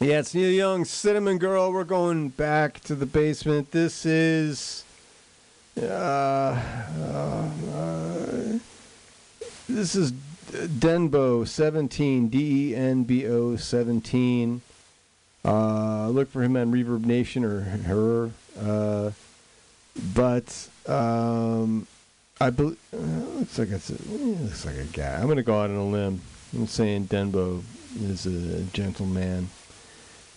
Yeah, 0.03 0.21
it's 0.21 0.35
Neil 0.35 0.51
Young, 0.51 0.87
Cinnamon 0.87 1.37
Girl. 1.37 1.71
We're 1.71 1.85
going 1.85 2.31
back 2.31 2.81
to 2.85 2.95
the 2.95 3.05
basement. 3.05 3.71
This 3.71 4.07
is. 4.07 4.83
Uh, 5.79 6.59
uh, 7.05 7.51
this 9.69 9.95
is 9.95 10.13
Denbo 10.53 11.47
17, 11.47 12.29
D 12.29 12.71
E 12.71 12.75
N 12.75 13.05
B 13.05 13.27
O 13.27 13.57
17. 13.57 14.63
Uh, 15.45 16.09
look 16.09 16.31
for 16.31 16.43
him 16.43 16.57
on 16.57 16.73
Reverb 16.73 17.05
Nation 17.05 17.45
or 17.45 17.61
her. 17.61 18.31
Uh, 18.59 19.11
but 20.15 20.69
um, 20.87 21.87
I 22.41 22.49
believe 22.49 22.79
uh, 22.95 22.97
looks 22.97 23.59
like 23.59 23.69
it's 23.69 23.91
a, 23.91 24.03
looks 24.11 24.65
like 24.65 24.77
a 24.77 24.85
guy. 24.85 25.21
I'm 25.21 25.29
gonna 25.29 25.43
go 25.43 25.61
out 25.61 25.69
on 25.69 25.77
a 25.77 25.87
limb. 25.87 26.23
I'm 26.55 26.67
saying 26.69 27.09
Denbo 27.09 27.63
is 28.01 28.25
a 28.25 28.63
gentleman. 28.73 29.51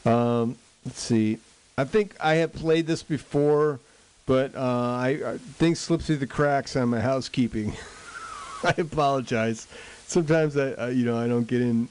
Um, 0.06 0.58
let's 0.86 1.00
see. 1.00 1.40
I 1.78 1.86
think 1.86 2.16
I 2.20 2.36
have 2.36 2.54
played 2.54 2.88
this 2.88 3.04
before, 3.04 3.80
but 4.26 4.56
uh, 4.56 4.60
I, 4.60 5.08
I 5.26 5.38
things 5.38 5.80
slip 5.80 6.02
through 6.02 6.18
the 6.18 6.28
cracks 6.28 6.76
on 6.76 6.90
my 6.90 7.00
housekeeping. 7.00 7.74
I 8.64 8.76
apologize. 8.78 9.68
Sometimes 10.08 10.56
I, 10.56 10.90
you 10.90 11.06
know, 11.06 11.18
I 11.18 11.28
don't 11.28 11.48
get 11.48 11.62
in. 11.62 11.88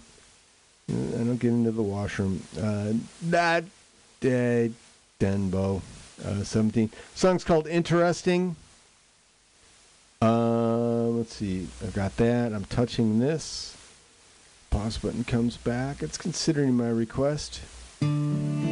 I 0.88 1.18
don't 1.18 1.38
get 1.38 1.48
into 1.48 1.72
the 1.72 1.82
washroom. 1.82 2.42
Uh, 2.60 2.92
that 3.22 3.64
day, 4.20 4.70
Denbo, 5.18 5.80
uh, 6.24 6.44
seventeen. 6.44 6.90
Song's 7.14 7.44
called 7.44 7.66
"Interesting." 7.66 8.56
Uh, 10.20 11.06
let's 11.06 11.34
see. 11.34 11.66
I've 11.82 11.94
got 11.94 12.16
that. 12.18 12.52
I'm 12.52 12.64
touching 12.66 13.18
this. 13.18 13.76
Pause 14.70 14.98
button 14.98 15.24
comes 15.24 15.56
back. 15.56 16.02
It's 16.02 16.16
considering 16.16 16.76
my 16.76 16.88
request. 16.88 17.60
Música 18.02 18.71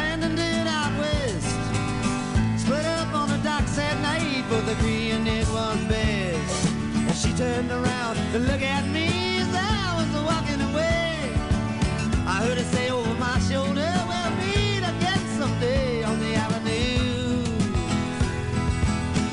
both 4.61 4.79
agreeing 4.79 5.27
it 5.27 5.47
was 5.49 5.77
best. 5.85 6.69
And 6.95 7.15
she 7.15 7.33
turned 7.33 7.71
around 7.71 8.15
to 8.31 8.39
look 8.39 8.61
at 8.61 8.87
me 8.87 9.39
as 9.39 9.53
I 9.53 9.95
was 9.97 10.09
walking 10.23 10.61
away. 10.61 11.31
I 12.27 12.43
heard 12.43 12.57
her 12.57 12.63
say 12.63 12.89
over 12.89 13.13
my 13.15 13.39
shoulder, 13.39 13.91
we'll 14.07 14.31
meet 14.37 14.79
again 14.79 15.19
someday 15.39 16.03
on 16.03 16.19
the 16.19 16.33
avenue. 16.35 17.43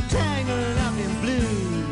Tangled 0.09 0.79
up 0.87 0.97
in 1.05 1.21
blue. 1.21 1.85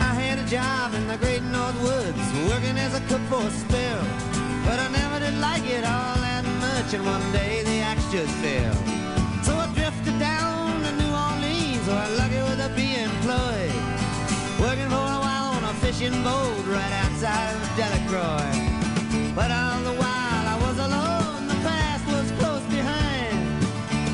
I 0.00 0.14
had 0.14 0.38
a 0.38 0.46
job 0.46 0.94
in 0.94 1.06
the 1.06 1.16
great 1.16 1.42
North 1.42 1.80
Woods, 1.82 2.48
working 2.48 2.78
as 2.78 2.94
a 2.94 3.00
cook 3.08 3.22
for 3.30 3.42
a. 3.42 3.67
But 4.68 4.78
I 4.80 4.88
never 4.88 5.18
did 5.18 5.36
like 5.40 5.64
it 5.64 5.84
all 5.84 6.16
that 6.28 6.44
much, 6.60 6.92
and 6.92 7.04
one 7.04 7.24
day 7.32 7.62
the 7.64 7.78
axe 7.90 8.04
just 8.12 8.34
fell. 8.44 8.76
So 9.42 9.52
I 9.56 9.66
drifted 9.72 10.18
down 10.18 10.82
to 10.84 10.90
New 11.00 11.12
Orleans, 11.26 11.84
where 11.88 12.02
I 12.06 12.08
lucky 12.20 12.40
with 12.48 12.60
a 12.68 12.70
be 12.76 12.88
employed. 13.08 13.72
Working 14.60 14.90
for 14.94 15.06
a 15.16 15.20
while 15.24 15.48
on 15.56 15.64
a 15.72 15.74
fishing 15.84 16.16
boat 16.22 16.64
right 16.76 16.94
outside 17.02 17.54
of 17.56 17.64
Delacroix. 17.80 18.52
But 19.38 19.50
all 19.50 19.80
the 19.88 19.96
while 20.02 20.44
I 20.54 20.56
was 20.66 20.76
alone, 20.86 21.48
the 21.48 21.58
past 21.68 22.04
was 22.14 22.26
close 22.38 22.66
behind. 22.78 23.38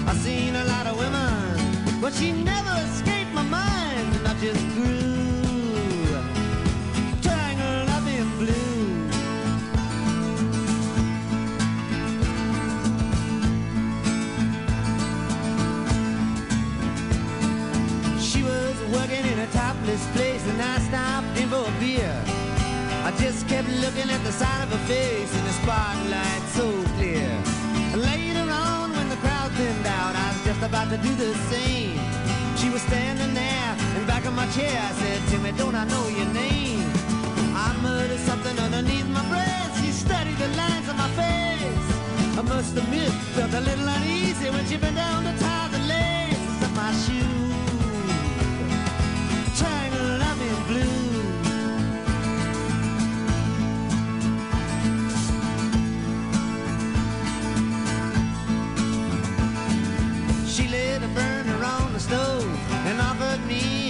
I 0.09 0.13
seen 0.27 0.55
a 0.55 0.65
lot 0.73 0.87
of 0.87 0.95
women, 1.05 2.01
but 2.01 2.13
she 2.15 2.31
never 2.31 2.75
escaped 2.87 3.33
my 3.35 3.43
mind, 3.43 4.09
and 4.17 4.29
I 4.29 4.35
just 4.39 4.63
grew 4.77 5.04
just 23.19 23.47
kept 23.49 23.69
looking 23.85 24.09
at 24.11 24.23
the 24.25 24.33
side 24.33 24.63
of 24.65 24.71
her 24.71 24.85
face 24.87 25.33
in 25.39 25.45
the 25.45 25.55
spotlight 25.63 26.43
so 26.57 26.67
clear. 26.97 27.29
Later 27.97 28.47
on, 28.51 28.91
when 28.93 29.09
the 29.09 29.17
crowd 29.17 29.51
thinned 29.53 29.87
out, 29.87 30.15
I 30.17 30.29
was 30.33 30.45
just 30.45 30.63
about 30.63 30.89
to 30.91 30.99
do 30.99 31.15
the 31.15 31.35
same. 31.53 31.99
She 32.57 32.71
was 32.71 32.83
standing 32.83 33.35
there 33.35 33.71
in 33.97 34.07
back 34.07 34.25
of 34.25 34.35
my 34.35 34.47
chair. 34.57 34.77
I 34.89 34.93
said, 35.01 35.21
Timmy, 35.29 35.53
don't 35.53 35.75
I 35.75 35.85
know 35.85 36.09
your 36.09 36.31
name? 36.33 36.87
I 37.55 37.77
muttered 37.83 38.21
something 38.21 38.57
underneath 38.59 39.09
my 39.09 39.25
breath. 39.29 39.73
She 39.81 39.91
studied 39.91 40.39
the 40.39 40.49
lines 40.57 40.89
on 40.89 40.97
my 40.97 41.11
face. 41.21 41.87
I 42.39 42.43
must 42.43 42.77
admit, 42.77 43.13
felt 43.37 43.53
a 43.55 43.61
little 43.61 43.89
uneasy 43.89 44.51
when 44.51 44.67
she 44.67 44.77
bent 44.77 44.97
down 44.97 45.25
to 45.25 45.33
tie 45.39 45.69
the 45.69 45.83
laces 45.87 46.63
of 46.63 46.75
my 46.75 46.93
shoes. 46.93 47.34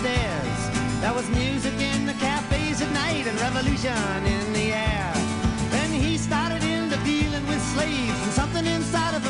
upstairs. 0.00 1.00
There 1.00 1.12
was 1.12 1.28
music 1.30 1.74
in 1.74 2.06
the 2.06 2.14
cafes 2.14 2.80
at 2.80 2.90
night 2.92 3.26
and 3.26 3.38
revolution 3.40 4.24
in 4.24 4.52
the 4.52 4.72
air. 4.72 5.12
Then 5.70 5.90
he 5.92 6.16
started 6.16 6.62
into 6.64 6.96
dealing 7.04 7.46
with 7.46 7.62
slaves 7.74 8.18
and 8.24 8.32
something 8.32 8.64
inside 8.64 9.14
of 9.14 9.22
him 9.22 9.29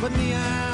but 0.00 0.12
me, 0.12 0.34
I 0.34 0.69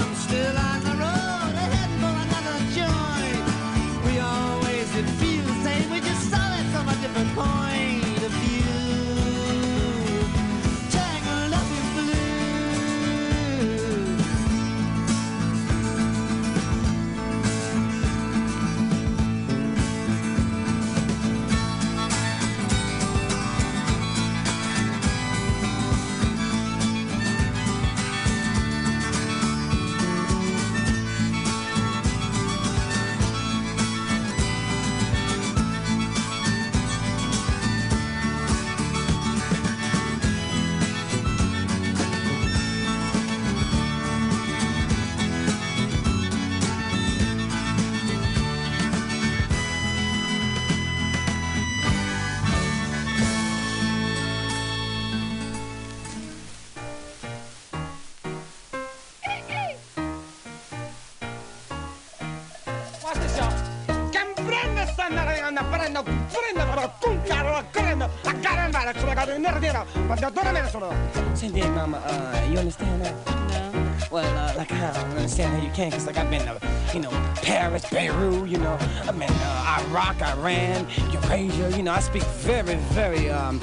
sort 70.81 70.93
of 70.93 71.39
same 71.39 71.53
thing, 71.53 71.74
Mama. 71.74 72.03
Uh, 72.05 72.48
you 72.51 72.59
understand 72.59 73.03
that? 73.03 73.15
No. 73.51 73.97
Well, 74.11 74.39
uh, 74.39 74.55
like 74.57 74.70
I 74.73 74.93
don't 74.93 75.11
understand 75.11 75.57
how 75.57 75.66
you 75.66 75.73
can, 75.73 75.90
cause 75.90 76.07
like 76.07 76.19
I've 76.19 76.31
been 76.31 76.43
to, 76.43 76.59
you 76.93 77.01
know, 77.01 77.11
Paris, 77.36 77.89
Beirut, 77.90 78.48
you 78.48 78.59
know, 78.59 78.77
I'm 79.09 79.20
in 79.20 79.31
uh, 79.31 79.85
Iraq, 79.89 80.20
Iran, 80.20 80.86
Eurasia, 81.12 81.77
you 81.77 81.82
know, 81.82 81.93
I 81.93 82.01
speak 82.01 82.23
very, 82.44 82.74
very 82.93 83.31
um, 83.31 83.59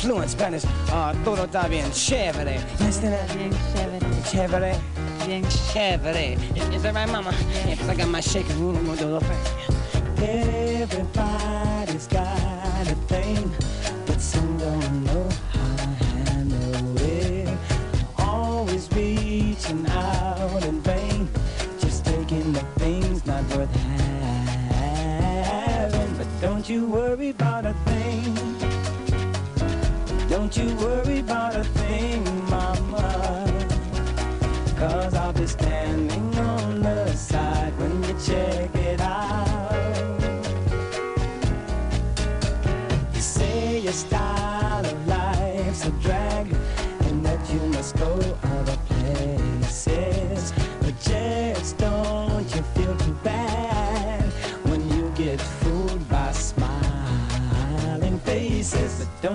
fluent 0.00 0.30
Spanish. 0.30 0.64
Uh, 0.90 1.14
todo 1.24 1.46
está 1.46 1.68
bien 1.68 1.90
chévere. 1.92 2.56
You 2.56 2.86
understand 2.86 3.14
that? 3.14 3.36
Bien 3.36 3.52
chévere. 3.72 4.00
Chévere. 4.30 4.80
Bien 5.26 5.44
chévere. 5.44 6.74
Is 6.74 6.82
that 6.82 6.94
right, 6.94 7.08
Mama? 7.10 7.32
Yeah. 7.32 7.74
yeah 7.74 7.90
I 7.90 7.94
got 7.94 8.08
my 8.08 8.20
shaking 8.20 8.58
room, 8.60 8.76
I'm 8.76 8.88
little 8.88 9.20
thing. 9.20 9.42
Everybody's 10.18 12.08
got 12.08 12.88
a 12.88 12.94
thing. 13.06 13.77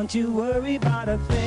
Don't 0.03 0.15
you 0.15 0.31
worry 0.34 0.75
about 0.75 1.07
a 1.07 1.17
thing. 1.17 1.43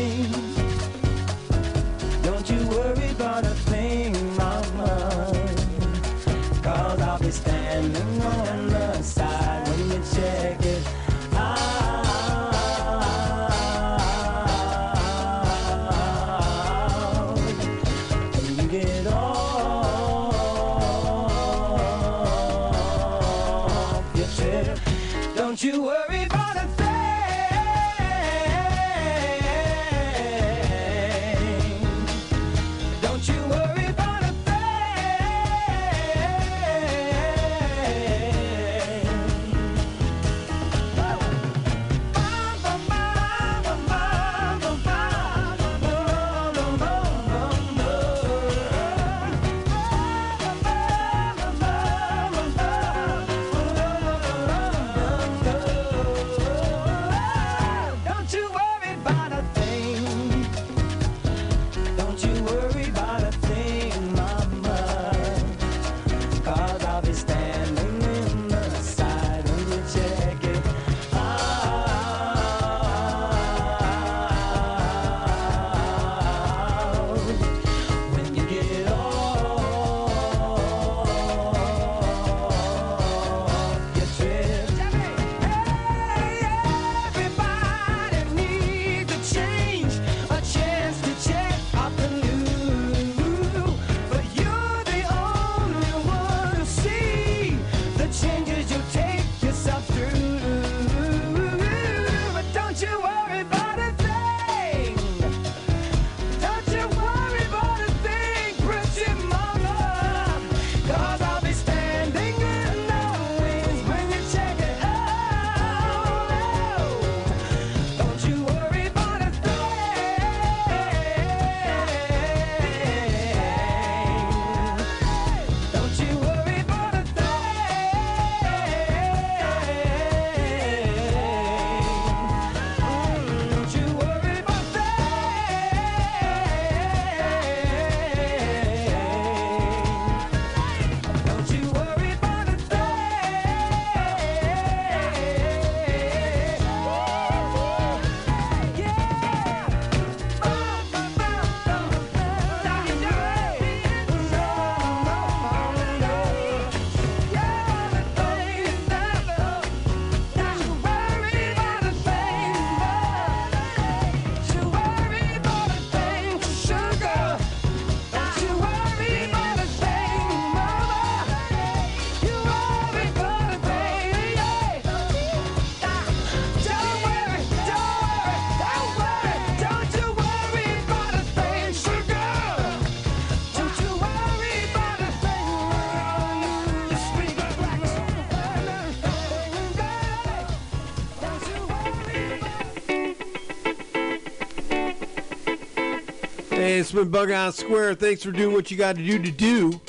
It's 196.87 196.95
been 196.95 197.09
Bug 197.09 197.33
Out 197.33 197.53
Square. 197.53 197.97
Thanks 197.97 198.23
for 198.23 198.31
doing 198.31 198.55
what 198.55 198.71
you 198.71 198.77
got 198.77 198.95
to 198.95 199.05
do 199.05 199.21
to 199.21 199.31
do. 199.33 199.81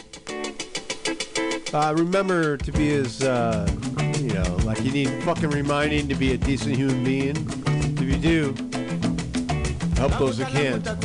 Uh, 1.72 1.94
remember 1.96 2.58
to 2.58 2.72
be 2.72 2.92
as, 2.96 3.22
uh, 3.22 3.70
you 4.20 4.34
know, 4.34 4.56
like 4.66 4.82
you 4.84 4.92
need 4.92 5.22
fucking 5.22 5.52
reminding 5.52 6.08
to 6.08 6.16
be 6.16 6.34
a 6.34 6.38
decent 6.40 6.76
human 6.76 7.04
being. 7.04 7.36
If 7.68 8.02
you 8.02 8.18
do, 8.18 8.56
help 9.96 10.18
those 10.18 10.40
that 10.40 10.48
can. 10.50 10.97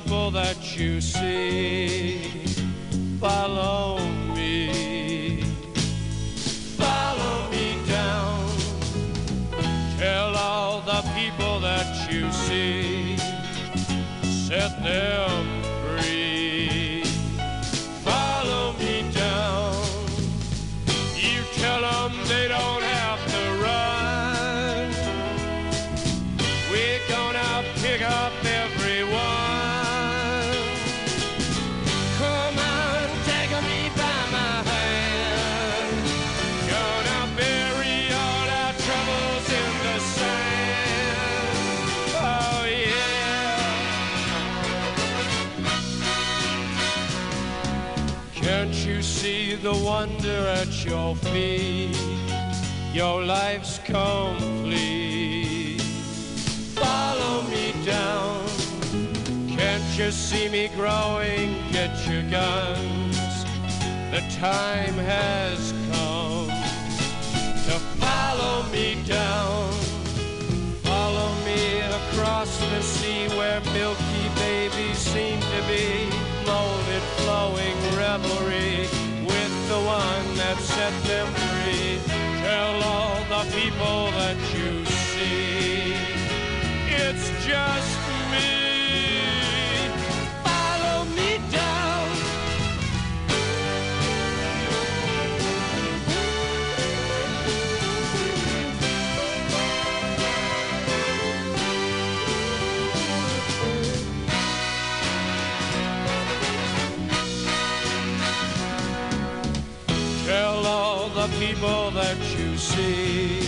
people 0.00 0.28
that 0.32 0.76
you 0.76 1.00
see 1.00 2.18
follow 3.20 3.96
me. 4.34 5.40
Follow 6.76 7.48
me 7.52 7.78
down. 7.86 8.48
Tell 9.96 10.34
all 10.34 10.80
the 10.80 11.00
people 11.14 11.60
that 11.60 12.10
you 12.10 12.28
see. 12.32 13.16
Sit 14.48 14.72
there. 14.82 15.33
me, 51.34 51.90
your 52.92 53.22
life's 53.24 53.78
complete. 53.80 54.70
Follow 56.76 57.42
me 57.50 57.74
down, 57.84 58.46
can't 59.48 59.98
you 59.98 60.12
see 60.12 60.48
me 60.48 60.68
growing? 60.76 61.56
Get 61.72 61.90
your 62.06 62.22
guns, 62.30 63.44
the 64.12 64.22
time 64.38 64.94
has 64.94 65.74
come 65.90 66.46
to 67.66 67.80
follow 67.98 68.62
me 68.70 69.02
down. 69.04 69.72
Follow 70.84 71.34
me 71.44 71.80
across 71.80 72.58
the 72.60 72.80
sea 72.80 73.26
where 73.36 73.60
milky 73.72 74.28
babies 74.36 74.98
seem 74.98 75.40
to 75.40 75.62
be, 75.66 76.08
molded, 76.46 77.02
flowing 77.18 77.76
revelry 77.96 79.03
the 79.74 79.80
one 79.80 80.36
that 80.36 80.58
set 80.60 80.94
them 81.02 81.26
free. 81.34 81.98
Tell 82.46 82.74
all 82.92 83.18
the 83.34 83.42
people 83.58 84.02
that 84.20 84.38
you 84.54 84.84
see. 85.10 85.94
It's 87.02 87.26
just 87.44 88.03
people 111.64 111.90
that 111.92 112.18
you 112.38 112.58
see 112.58 113.40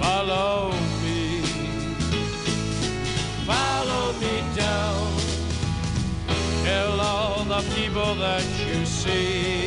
follow 0.00 0.72
me, 1.04 1.40
follow 3.46 4.12
me 4.14 4.42
down. 4.56 5.06
Tell 6.64 7.00
all 7.00 7.44
the 7.44 7.62
people 7.76 8.14
that 8.16 8.44
you 8.66 8.84
see. 8.84 9.59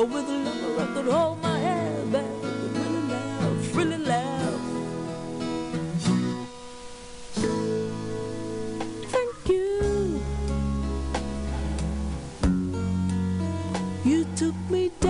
But 0.00 0.08
with 0.08 0.30
a 0.30 0.32
lover, 0.32 0.80
I 0.80 0.86
could 0.94 1.12
hold 1.12 1.42
my 1.42 1.58
head 1.58 2.10
back 2.10 2.24
and 2.24 2.74
really 2.74 3.02
laugh, 3.12 3.76
really 3.76 3.98
laugh. 3.98 4.60
Thank 9.12 9.48
you. 9.50 10.22
You 14.06 14.24
took 14.36 14.54
me 14.70 14.90
down. 15.00 15.09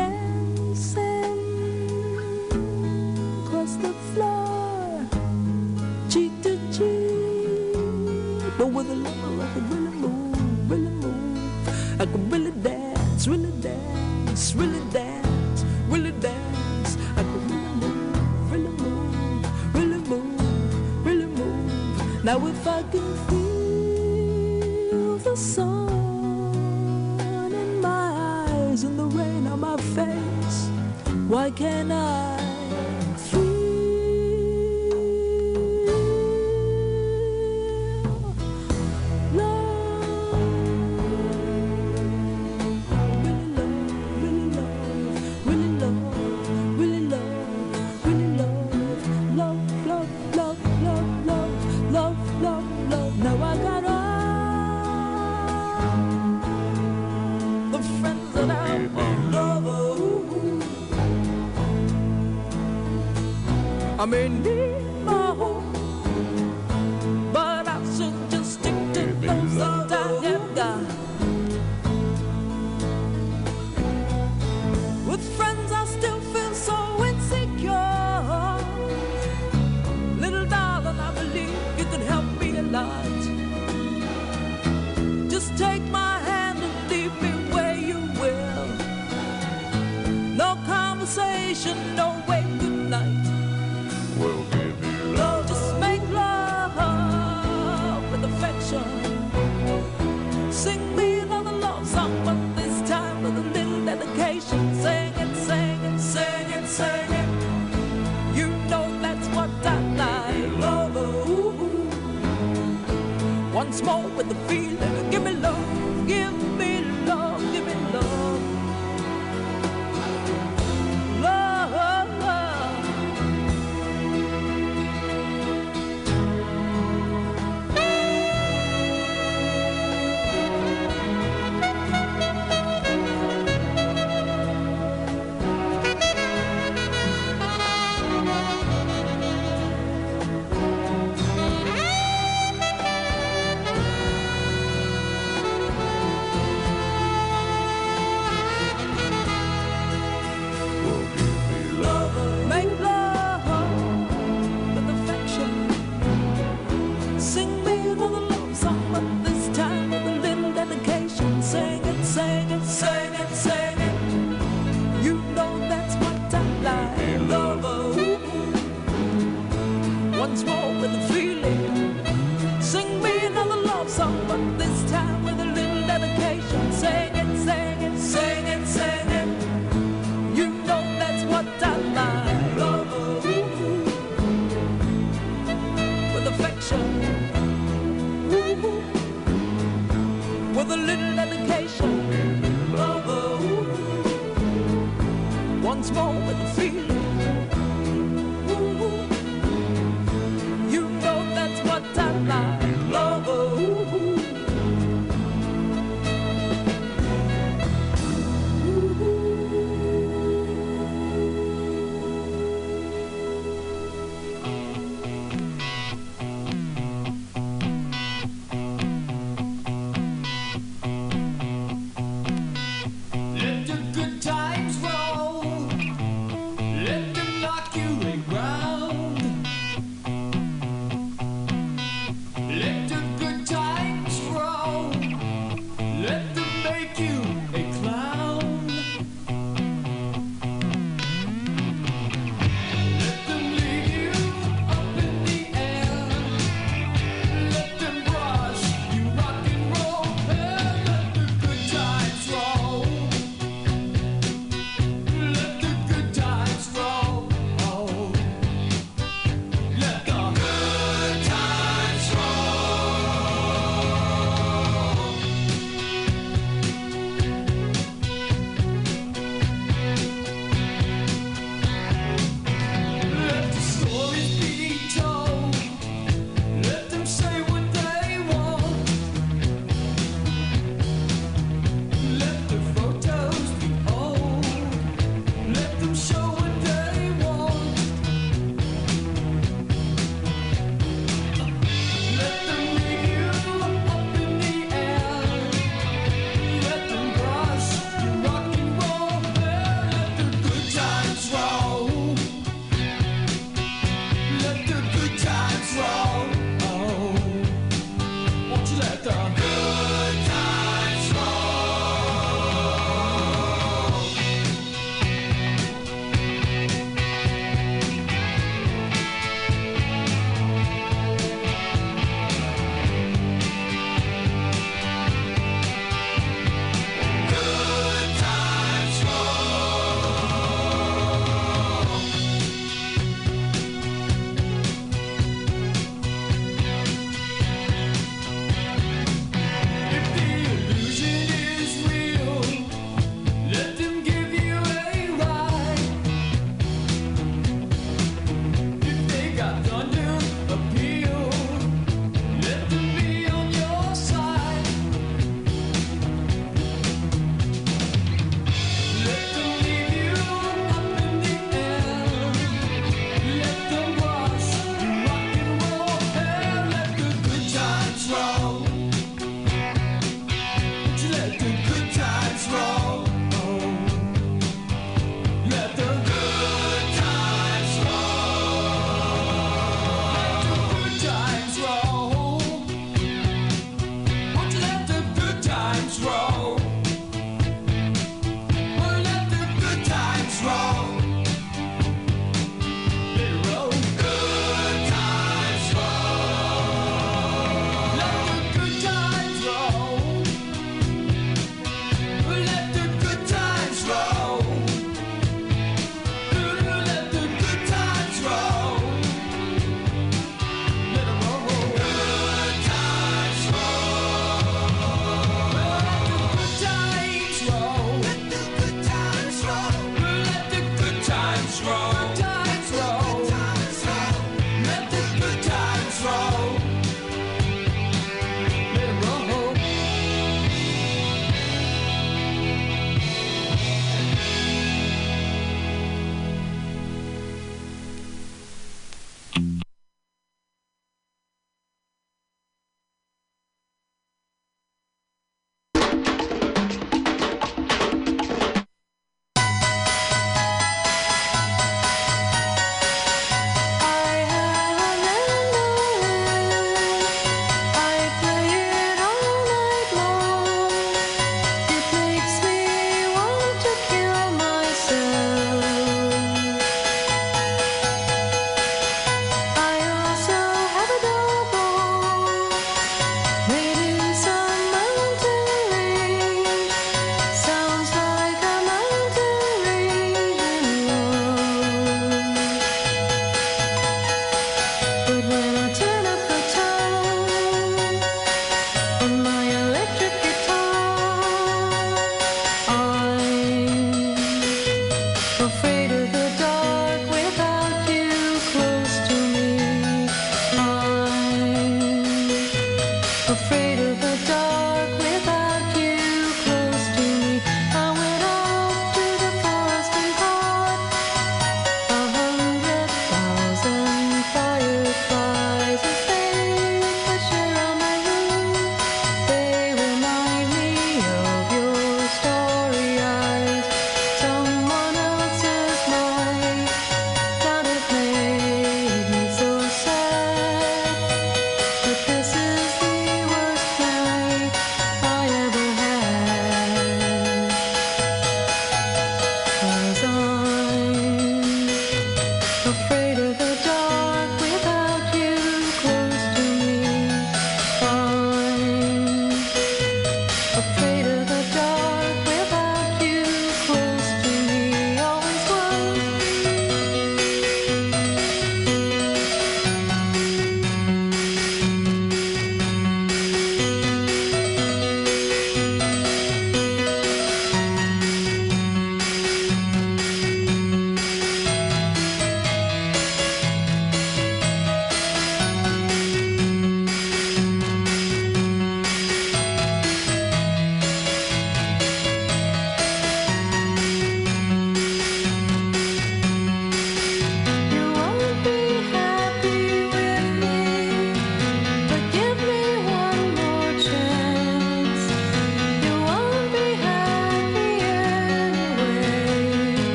amen 64.13 64.40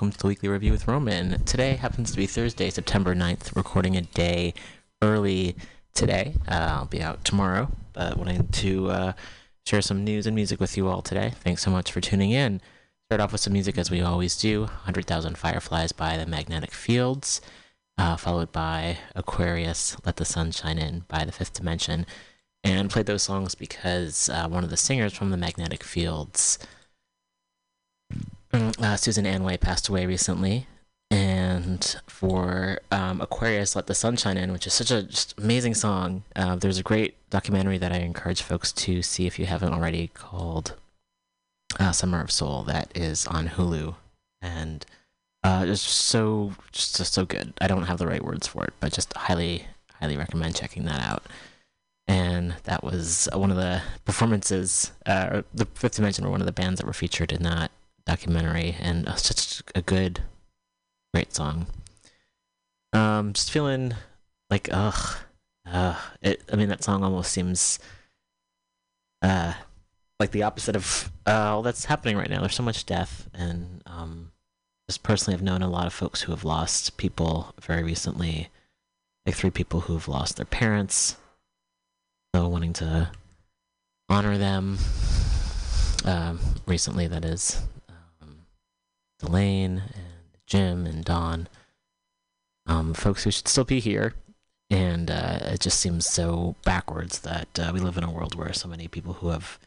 welcome 0.00 0.12
to 0.12 0.18
the 0.18 0.28
weekly 0.28 0.48
review 0.48 0.72
with 0.72 0.88
Roman. 0.88 1.44
Today 1.44 1.74
happens 1.74 2.10
to 2.10 2.16
be 2.16 2.24
Thursday, 2.24 2.70
September 2.70 3.14
9th, 3.14 3.54
recording 3.54 3.98
a 3.98 4.00
day 4.00 4.54
early 5.02 5.54
today. 5.92 6.36
Uh, 6.48 6.68
I'll 6.70 6.86
be 6.86 7.02
out 7.02 7.22
tomorrow, 7.22 7.68
but 7.92 8.16
wanting 8.16 8.48
to 8.48 8.88
uh, 8.88 9.12
share 9.66 9.82
some 9.82 10.02
news 10.02 10.26
and 10.26 10.34
music 10.34 10.58
with 10.58 10.74
you 10.74 10.88
all 10.88 11.02
today. 11.02 11.34
Thanks 11.44 11.60
so 11.60 11.70
much 11.70 11.92
for 11.92 12.00
tuning 12.00 12.30
in. 12.30 12.62
Start 13.08 13.20
off 13.20 13.32
with 13.32 13.42
some 13.42 13.52
music 13.52 13.76
as 13.76 13.90
we 13.90 14.00
always 14.00 14.38
do 14.38 14.60
100,000 14.60 15.36
Fireflies 15.36 15.92
by 15.92 16.16
the 16.16 16.24
Magnetic 16.24 16.72
Fields, 16.72 17.42
uh, 17.98 18.16
followed 18.16 18.52
by 18.52 18.96
Aquarius, 19.14 19.98
Let 20.06 20.16
the 20.16 20.24
Sun 20.24 20.52
Shine 20.52 20.78
In 20.78 21.04
by 21.08 21.26
the 21.26 21.32
Fifth 21.32 21.52
Dimension. 21.52 22.06
And 22.64 22.88
played 22.88 23.04
those 23.04 23.24
songs 23.24 23.54
because 23.54 24.30
uh, 24.30 24.48
one 24.48 24.64
of 24.64 24.70
the 24.70 24.78
singers 24.78 25.12
from 25.12 25.28
the 25.28 25.36
Magnetic 25.36 25.84
Fields 25.84 26.58
uh, 28.52 28.96
Susan 28.96 29.24
Anway 29.24 29.60
passed 29.60 29.88
away 29.88 30.06
recently, 30.06 30.66
and 31.10 31.96
for 32.06 32.80
um, 32.90 33.20
Aquarius, 33.20 33.76
"Let 33.76 33.86
the 33.86 33.94
Sunshine 33.94 34.36
In," 34.36 34.52
which 34.52 34.66
is 34.66 34.74
such 34.74 34.90
a 34.90 35.02
just 35.02 35.38
amazing 35.38 35.74
song. 35.74 36.24
Uh, 36.34 36.56
there's 36.56 36.78
a 36.78 36.82
great 36.82 37.16
documentary 37.30 37.78
that 37.78 37.92
I 37.92 37.98
encourage 37.98 38.42
folks 38.42 38.72
to 38.72 39.02
see 39.02 39.26
if 39.26 39.38
you 39.38 39.46
haven't 39.46 39.72
already, 39.72 40.08
called 40.08 40.74
uh, 41.78 41.92
"Summer 41.92 42.20
of 42.20 42.30
Soul," 42.30 42.62
that 42.64 42.90
is 42.94 43.26
on 43.26 43.48
Hulu, 43.50 43.94
and 44.42 44.84
uh, 45.42 45.64
it's 45.68 45.80
so 45.80 46.52
just, 46.72 46.96
just 46.96 47.14
so 47.14 47.24
good. 47.24 47.52
I 47.60 47.66
don't 47.66 47.84
have 47.84 47.98
the 47.98 48.06
right 48.06 48.24
words 48.24 48.46
for 48.46 48.64
it, 48.64 48.74
but 48.80 48.92
just 48.92 49.16
highly 49.16 49.66
highly 50.00 50.16
recommend 50.16 50.56
checking 50.56 50.84
that 50.86 51.00
out. 51.00 51.24
And 52.08 52.56
that 52.64 52.82
was 52.82 53.28
one 53.32 53.52
of 53.52 53.56
the 53.56 53.82
performances. 54.04 54.90
Uh, 55.06 55.42
the 55.54 55.66
Fifth 55.66 55.94
Dimension 55.94 56.24
were 56.24 56.30
one 56.30 56.40
of 56.40 56.46
the 56.46 56.52
bands 56.52 56.80
that 56.80 56.86
were 56.86 56.92
featured 56.92 57.30
in 57.30 57.44
that 57.44 57.70
documentary 58.10 58.74
and 58.80 59.08
uh, 59.08 59.14
such 59.14 59.62
a 59.76 59.82
good 59.82 60.22
great 61.14 61.32
song. 61.32 61.66
Um 62.92 63.32
just 63.32 63.52
feeling 63.52 63.94
like 64.50 64.68
ugh 64.72 65.18
uh 65.64 65.94
it 66.20 66.42
i 66.52 66.56
mean 66.56 66.68
that 66.68 66.82
song 66.82 67.04
almost 67.04 67.30
seems 67.30 67.78
uh 69.22 69.52
like 70.18 70.32
the 70.32 70.42
opposite 70.42 70.74
of 70.74 71.12
uh 71.24 71.54
all 71.54 71.62
that's 71.62 71.84
happening 71.84 72.16
right 72.16 72.28
now. 72.28 72.40
There's 72.40 72.56
so 72.56 72.64
much 72.64 72.84
death 72.84 73.28
and 73.32 73.80
um 73.86 74.32
just 74.88 75.04
personally 75.04 75.36
i've 75.36 75.42
known 75.42 75.62
a 75.62 75.70
lot 75.70 75.86
of 75.86 75.92
folks 75.92 76.22
who 76.22 76.32
have 76.32 76.42
lost 76.42 76.96
people 76.96 77.54
very 77.60 77.84
recently 77.84 78.48
like 79.24 79.36
three 79.36 79.50
people 79.50 79.82
who 79.82 79.92
have 79.92 80.08
lost 80.08 80.36
their 80.36 80.46
parents 80.46 81.16
so 82.34 82.48
wanting 82.48 82.72
to 82.72 83.08
honor 84.08 84.36
them 84.36 84.78
um 86.04 86.40
recently 86.66 87.06
that 87.06 87.24
is 87.24 87.62
Delane 89.20 89.82
and 89.94 90.04
Jim 90.46 90.86
and 90.86 91.04
Don, 91.04 91.48
um, 92.66 92.94
folks 92.94 93.24
who 93.24 93.30
should 93.30 93.48
still 93.48 93.64
be 93.64 93.80
here. 93.80 94.14
And 94.70 95.10
uh, 95.10 95.40
it 95.42 95.60
just 95.60 95.80
seems 95.80 96.06
so 96.06 96.54
backwards 96.64 97.20
that 97.20 97.48
uh, 97.58 97.70
we 97.74 97.80
live 97.80 97.96
in 97.96 98.04
a 98.04 98.10
world 98.10 98.36
where 98.36 98.52
so 98.52 98.68
many 98.68 98.86
people 98.86 99.14
who 99.14 99.28
have 99.30 99.58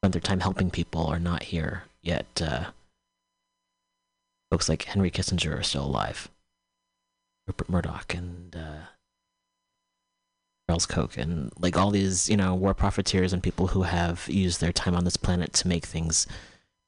spent 0.00 0.12
their 0.12 0.20
time 0.20 0.40
helping 0.40 0.70
people 0.70 1.06
are 1.06 1.18
not 1.18 1.44
here, 1.44 1.84
yet 2.02 2.40
uh, 2.42 2.70
folks 4.50 4.68
like 4.68 4.84
Henry 4.84 5.10
Kissinger 5.10 5.58
are 5.58 5.62
still 5.62 5.84
alive. 5.84 6.30
Rupert 7.46 7.68
Murdoch 7.68 8.14
and 8.14 8.56
uh, 8.56 8.86
Charles 10.68 10.86
Koch 10.86 11.18
and 11.18 11.52
like 11.58 11.76
all 11.76 11.90
these, 11.90 12.30
you 12.30 12.36
know, 12.36 12.54
war 12.54 12.72
profiteers 12.72 13.32
and 13.32 13.42
people 13.42 13.68
who 13.68 13.82
have 13.82 14.26
used 14.28 14.60
their 14.60 14.72
time 14.72 14.94
on 14.94 15.04
this 15.04 15.16
planet 15.18 15.52
to 15.54 15.68
make 15.68 15.84
things 15.84 16.26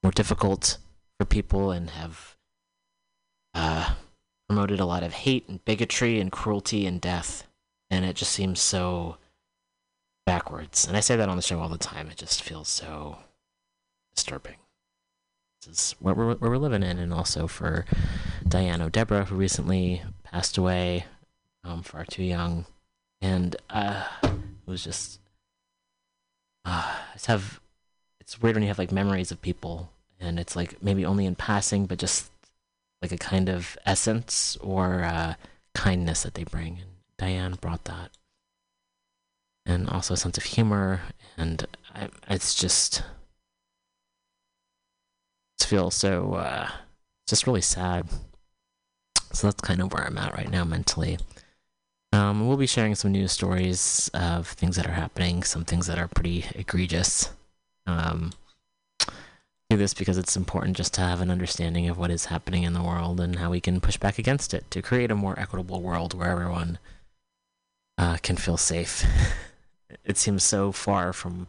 more 0.01 0.11
difficult 0.11 0.77
for 1.19 1.25
people 1.25 1.71
and 1.71 1.89
have 1.91 2.35
uh, 3.53 3.93
promoted 4.47 4.79
a 4.79 4.85
lot 4.85 5.03
of 5.03 5.13
hate 5.13 5.47
and 5.47 5.63
bigotry 5.65 6.19
and 6.19 6.31
cruelty 6.31 6.85
and 6.85 7.01
death. 7.01 7.47
And 7.89 8.03
it 8.03 8.15
just 8.15 8.31
seems 8.31 8.59
so 8.59 9.17
backwards. 10.25 10.87
And 10.87 10.97
I 10.97 10.99
say 10.99 11.15
that 11.15 11.29
on 11.29 11.37
the 11.37 11.41
show 11.41 11.59
all 11.59 11.69
the 11.69 11.77
time. 11.77 12.09
It 12.09 12.17
just 12.17 12.41
feels 12.41 12.67
so 12.67 13.19
disturbing. 14.15 14.55
This 15.65 15.77
is 15.77 15.95
what 15.99 16.17
we're, 16.17 16.27
what 16.27 16.41
we're 16.41 16.57
living 16.57 16.83
in. 16.83 16.97
And 16.97 17.13
also 17.13 17.47
for 17.47 17.85
Diane 18.47 18.81
O'Debra, 18.81 19.25
who 19.25 19.35
recently 19.35 20.03
passed 20.23 20.57
away 20.57 21.05
um, 21.63 21.81
far 21.81 22.05
too 22.05 22.23
young. 22.23 22.65
And 23.21 23.55
uh, 23.69 24.05
it 24.23 24.31
was 24.65 24.83
just. 24.83 25.19
Uh, 26.65 26.95
I 27.09 27.13
just 27.13 27.27
have. 27.27 27.61
It's 28.19 28.41
weird 28.41 28.55
when 28.55 28.63
you 28.63 28.69
have 28.69 28.79
like 28.79 28.91
memories 28.91 29.31
of 29.31 29.41
people 29.41 29.91
and 30.19 30.39
it's 30.39 30.55
like 30.55 30.81
maybe 30.81 31.05
only 31.05 31.25
in 31.25 31.35
passing, 31.35 31.85
but 31.85 31.99
just 31.99 32.29
like 33.01 33.11
a 33.11 33.17
kind 33.17 33.49
of 33.49 33.77
essence 33.85 34.57
or 34.61 35.03
uh, 35.03 35.35
kindness 35.73 36.23
that 36.23 36.33
they 36.33 36.43
bring. 36.43 36.79
And 36.79 36.89
Diane 37.17 37.57
brought 37.59 37.85
that, 37.85 38.11
and 39.65 39.89
also 39.89 40.13
a 40.13 40.17
sense 40.17 40.37
of 40.37 40.43
humor, 40.43 41.01
and 41.37 41.65
I, 41.93 42.09
it's 42.29 42.55
just 42.55 43.03
it 45.59 45.65
feels 45.65 45.95
so 45.95 46.33
uh, 46.33 46.69
just 47.27 47.47
really 47.47 47.61
sad. 47.61 48.07
So 49.33 49.47
that's 49.47 49.61
kind 49.61 49.81
of 49.81 49.91
where 49.91 50.05
I'm 50.05 50.17
at 50.17 50.33
right 50.33 50.49
now 50.49 50.63
mentally. 50.63 51.17
Um, 52.13 52.47
we'll 52.47 52.55
be 52.55 52.67
sharing 52.67 52.95
some 52.95 53.11
news 53.11 53.33
stories 53.33 54.09
of 54.13 54.47
things 54.47 54.77
that 54.77 54.87
are 54.87 54.93
happening, 54.93 55.43
some 55.43 55.65
things 55.65 55.87
that 55.87 55.99
are 55.99 56.07
pretty 56.07 56.45
egregious. 56.55 57.31
Um, 57.85 58.31
do 59.69 59.77
this 59.77 59.93
because 59.93 60.17
it's 60.17 60.37
important 60.37 60.77
just 60.77 60.93
to 60.93 61.01
have 61.01 61.21
an 61.21 61.31
understanding 61.31 61.89
of 61.89 61.97
what 61.97 62.11
is 62.11 62.25
happening 62.25 62.63
in 62.63 62.73
the 62.73 62.83
world 62.83 63.19
and 63.19 63.37
how 63.37 63.49
we 63.49 63.59
can 63.59 63.81
push 63.81 63.97
back 63.97 64.19
against 64.19 64.53
it 64.53 64.69
to 64.71 64.81
create 64.81 65.11
a 65.11 65.15
more 65.15 65.37
equitable 65.39 65.81
world 65.81 66.13
where 66.13 66.29
everyone 66.29 66.77
uh, 67.97 68.17
can 68.21 68.35
feel 68.35 68.57
safe. 68.57 69.05
it 70.05 70.17
seems 70.17 70.43
so 70.43 70.71
far 70.71 71.13
from 71.13 71.47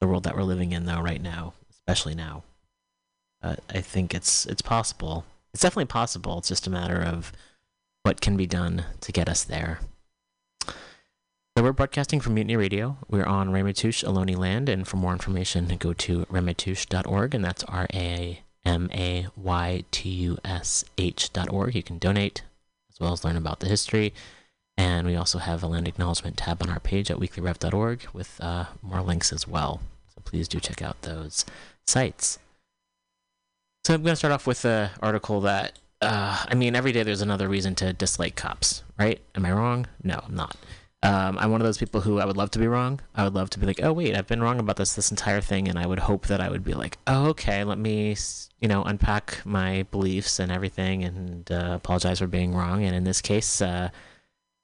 the 0.00 0.06
world 0.06 0.24
that 0.24 0.36
we're 0.36 0.42
living 0.42 0.72
in, 0.72 0.84
though, 0.84 1.00
right 1.00 1.22
now, 1.22 1.54
especially 1.70 2.14
now. 2.14 2.42
I 3.44 3.80
think 3.80 4.14
it's 4.14 4.46
it's 4.46 4.62
possible. 4.62 5.26
It's 5.52 5.62
definitely 5.62 5.86
possible. 5.86 6.38
It's 6.38 6.48
just 6.48 6.66
a 6.66 6.70
matter 6.70 7.02
of 7.02 7.32
what 8.02 8.20
can 8.20 8.36
be 8.36 8.46
done 8.46 8.84
to 9.02 9.12
get 9.12 9.28
us 9.28 9.44
there. 9.44 9.80
So 11.56 11.62
we're 11.62 11.72
broadcasting 11.72 12.18
from 12.18 12.34
Mutiny 12.34 12.56
Radio. 12.56 12.98
We're 13.08 13.26
on 13.26 13.50
Ramaytush, 13.50 14.02
Ohlone 14.02 14.36
Land, 14.36 14.68
and 14.68 14.88
for 14.88 14.96
more 14.96 15.12
information, 15.12 15.68
go 15.78 15.92
to 15.92 16.26
ramaytush.org, 16.26 17.32
and 17.32 17.44
that's 17.44 17.62
R 17.64 17.86
A 17.94 18.40
M 18.64 18.90
A 18.92 19.28
Y 19.36 19.84
T 19.92 20.08
U 20.08 20.38
S 20.44 20.84
H 20.98 21.32
dot 21.32 21.48
org. 21.52 21.76
You 21.76 21.84
can 21.84 21.98
donate 21.98 22.42
as 22.90 22.98
well 22.98 23.12
as 23.12 23.24
learn 23.24 23.36
about 23.36 23.60
the 23.60 23.68
history. 23.68 24.12
And 24.76 25.06
we 25.06 25.14
also 25.14 25.38
have 25.38 25.62
a 25.62 25.68
land 25.68 25.86
acknowledgement 25.86 26.38
tab 26.38 26.60
on 26.60 26.70
our 26.70 26.80
page 26.80 27.08
at 27.08 27.18
weeklyrev.org 27.18 28.08
with 28.12 28.40
uh, 28.40 28.64
more 28.82 29.02
links 29.02 29.32
as 29.32 29.46
well. 29.46 29.80
So 30.12 30.22
please 30.24 30.48
do 30.48 30.58
check 30.58 30.82
out 30.82 31.02
those 31.02 31.44
sites. 31.86 32.40
So 33.84 33.94
I'm 33.94 34.02
going 34.02 34.14
to 34.14 34.16
start 34.16 34.32
off 34.32 34.48
with 34.48 34.64
an 34.64 34.90
article 35.00 35.40
that, 35.42 35.78
uh, 36.00 36.46
I 36.48 36.54
mean, 36.56 36.74
every 36.74 36.90
day 36.90 37.04
there's 37.04 37.22
another 37.22 37.46
reason 37.46 37.76
to 37.76 37.92
dislike 37.92 38.34
cops, 38.34 38.82
right? 38.98 39.20
Am 39.36 39.46
I 39.46 39.52
wrong? 39.52 39.86
No, 40.02 40.20
I'm 40.26 40.34
not. 40.34 40.56
Um, 41.04 41.36
I'm 41.38 41.50
one 41.50 41.60
of 41.60 41.66
those 41.66 41.76
people 41.76 42.00
who 42.00 42.18
I 42.18 42.24
would 42.24 42.38
love 42.38 42.50
to 42.52 42.58
be 42.58 42.66
wrong. 42.66 42.98
I 43.14 43.24
would 43.24 43.34
love 43.34 43.50
to 43.50 43.58
be 43.58 43.66
like, 43.66 43.78
oh 43.82 43.92
wait, 43.92 44.16
I've 44.16 44.26
been 44.26 44.42
wrong 44.42 44.58
about 44.58 44.76
this 44.76 44.94
this 44.94 45.10
entire 45.10 45.42
thing, 45.42 45.68
and 45.68 45.78
I 45.78 45.86
would 45.86 45.98
hope 45.98 46.28
that 46.28 46.40
I 46.40 46.48
would 46.48 46.64
be 46.64 46.72
like, 46.72 46.96
oh 47.06 47.26
okay, 47.26 47.62
let 47.62 47.78
me 47.78 48.16
you 48.60 48.68
know 48.68 48.82
unpack 48.84 49.42
my 49.44 49.82
beliefs 49.90 50.38
and 50.38 50.50
everything, 50.50 51.04
and 51.04 51.52
uh, 51.52 51.72
apologize 51.74 52.20
for 52.20 52.26
being 52.26 52.54
wrong. 52.54 52.84
And 52.84 52.96
in 52.96 53.04
this 53.04 53.20
case, 53.20 53.60
uh, 53.60 53.90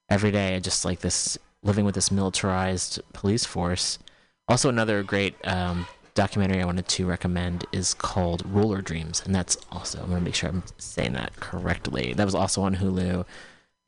every 0.09 0.31
day 0.31 0.57
I 0.57 0.61
just 0.61 0.83
like 0.83 1.01
this 1.01 1.37
living 1.63 1.85
with 1.85 1.95
this 1.95 2.11
militarized 2.11 3.01
police 3.13 3.45
force. 3.45 3.99
Also, 4.49 4.71
another 4.71 5.03
great 5.03 5.35
um, 5.47 5.87
documentary 6.15 6.63
I 6.63 6.65
wanted 6.65 6.89
to 6.89 7.07
recommend 7.07 7.67
is 7.71 7.93
called 7.93 8.43
Roller 8.47 8.81
Dreams, 8.81 9.23
and 9.27 9.35
that's 9.35 9.59
also 9.71 10.01
I'm 10.01 10.09
gonna 10.09 10.23
make 10.23 10.35
sure 10.35 10.49
I'm 10.49 10.63
saying 10.79 11.13
that 11.13 11.37
correctly. 11.37 12.15
That 12.15 12.25
was 12.25 12.35
also 12.35 12.63
on 12.63 12.77
Hulu 12.77 13.27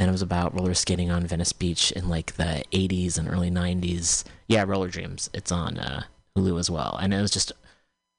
and 0.03 0.09
it 0.09 0.13
was 0.13 0.23
about 0.23 0.53
roller 0.53 0.75
skating 0.75 1.13
on 1.13 1.29
Venice 1.29 1.53
Beach 1.53 1.93
in 1.93 2.09
like 2.09 2.35
the 2.35 2.65
80s 2.73 3.19
and 3.19 3.29
early 3.29 3.53
90s. 3.53 4.25
Yeah, 4.49 4.65
Roller 4.67 4.89
Dreams. 4.89 5.31
It's 5.33 5.53
on 5.53 5.79
uh, 5.79 6.03
Hulu 6.37 6.59
as 6.59 6.69
well, 6.69 6.99
and 7.01 7.15
it 7.15 7.21
was 7.21 7.31
just 7.31 7.53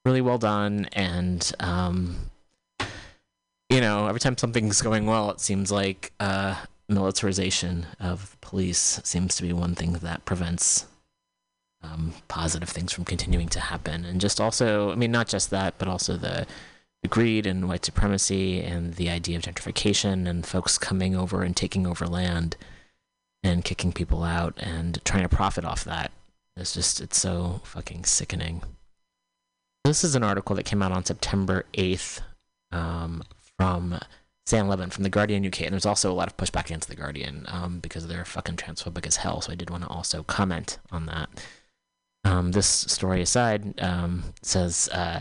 really 0.06 0.22
well 0.22 0.38
done. 0.38 0.88
And 0.94 1.52
um, 1.60 2.30
you 3.68 3.82
know, 3.82 4.06
every 4.06 4.18
time 4.18 4.38
something's 4.38 4.80
going 4.80 5.04
well, 5.04 5.30
it 5.30 5.40
seems 5.40 5.70
like 5.70 6.12
uh, 6.20 6.54
militarization 6.88 7.84
of 8.00 8.34
police 8.40 9.02
seems 9.04 9.36
to 9.36 9.42
be 9.42 9.52
one 9.52 9.74
thing 9.74 9.92
that 9.92 10.24
prevents 10.24 10.86
um, 11.82 12.14
positive 12.28 12.70
things 12.70 12.94
from 12.94 13.04
continuing 13.04 13.50
to 13.50 13.60
happen. 13.60 14.06
And 14.06 14.22
just 14.22 14.40
also, 14.40 14.90
I 14.90 14.94
mean, 14.94 15.12
not 15.12 15.28
just 15.28 15.50
that, 15.50 15.74
but 15.76 15.88
also 15.88 16.16
the 16.16 16.46
the 16.46 16.46
greed 17.08 17.46
and 17.46 17.68
white 17.68 17.84
supremacy 17.84 18.60
and 18.60 18.94
the 18.94 19.10
idea 19.10 19.36
of 19.36 19.42
gentrification 19.42 20.28
and 20.28 20.46
folks 20.46 20.78
coming 20.78 21.14
over 21.14 21.42
and 21.42 21.56
taking 21.56 21.86
over 21.86 22.06
land 22.06 22.56
and 23.42 23.64
kicking 23.64 23.92
people 23.92 24.24
out 24.24 24.54
and 24.58 25.04
trying 25.04 25.22
to 25.22 25.28
profit 25.28 25.64
off 25.64 25.84
that. 25.84 26.10
It's 26.56 26.74
just, 26.74 27.00
it's 27.00 27.18
so 27.18 27.60
fucking 27.64 28.04
sickening. 28.04 28.62
This 29.84 30.02
is 30.02 30.14
an 30.14 30.22
article 30.22 30.56
that 30.56 30.64
came 30.64 30.82
out 30.82 30.92
on 30.92 31.04
September 31.04 31.66
8th 31.74 32.20
um, 32.72 33.22
from 33.58 33.98
Sam 34.46 34.68
Levin 34.68 34.90
from 34.90 35.04
the 35.04 35.10
Guardian 35.10 35.46
UK, 35.46 35.62
and 35.62 35.72
there's 35.72 35.86
also 35.86 36.10
a 36.10 36.14
lot 36.14 36.28
of 36.28 36.36
pushback 36.36 36.66
against 36.66 36.88
the 36.88 36.96
Guardian 36.96 37.44
um, 37.48 37.80
because 37.80 38.06
they're 38.06 38.24
fucking 38.24 38.56
transphobic 38.56 39.06
as 39.06 39.16
hell. 39.16 39.40
So 39.40 39.52
I 39.52 39.56
did 39.56 39.70
want 39.70 39.84
to 39.84 39.88
also 39.88 40.22
comment 40.22 40.78
on 40.90 41.06
that. 41.06 41.28
Um, 42.24 42.52
this 42.52 42.66
story 42.66 43.20
aside 43.20 43.80
um, 43.82 44.24
says 44.42 44.88
uh, 44.92 45.20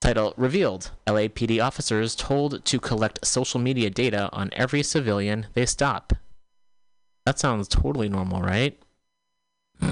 title 0.00 0.34
revealed: 0.36 0.90
LAPD 1.06 1.62
officers 1.62 2.14
told 2.14 2.64
to 2.64 2.80
collect 2.80 3.26
social 3.26 3.60
media 3.60 3.90
data 3.90 4.28
on 4.32 4.50
every 4.52 4.82
civilian 4.82 5.46
they 5.54 5.66
stop. 5.66 6.12
That 7.26 7.38
sounds 7.38 7.68
totally 7.68 8.08
normal, 8.08 8.40
right? 8.40 8.80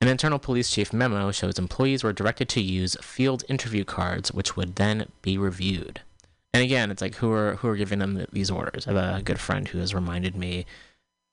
An 0.00 0.06
internal 0.06 0.38
police 0.38 0.70
chief 0.70 0.92
memo 0.92 1.32
shows 1.32 1.58
employees 1.58 2.04
were 2.04 2.12
directed 2.12 2.48
to 2.50 2.60
use 2.60 2.96
field 3.02 3.42
interview 3.48 3.84
cards, 3.84 4.32
which 4.32 4.56
would 4.56 4.76
then 4.76 5.08
be 5.22 5.36
reviewed. 5.36 6.02
And 6.54 6.62
again, 6.62 6.90
it's 6.90 7.02
like 7.02 7.16
who 7.16 7.32
are 7.32 7.56
who 7.56 7.68
are 7.68 7.76
giving 7.76 7.98
them 7.98 8.26
these 8.32 8.50
orders? 8.50 8.86
I 8.86 8.92
have 8.92 9.18
a 9.18 9.22
good 9.22 9.40
friend 9.40 9.68
who 9.68 9.78
has 9.78 9.94
reminded 9.94 10.34
me 10.36 10.66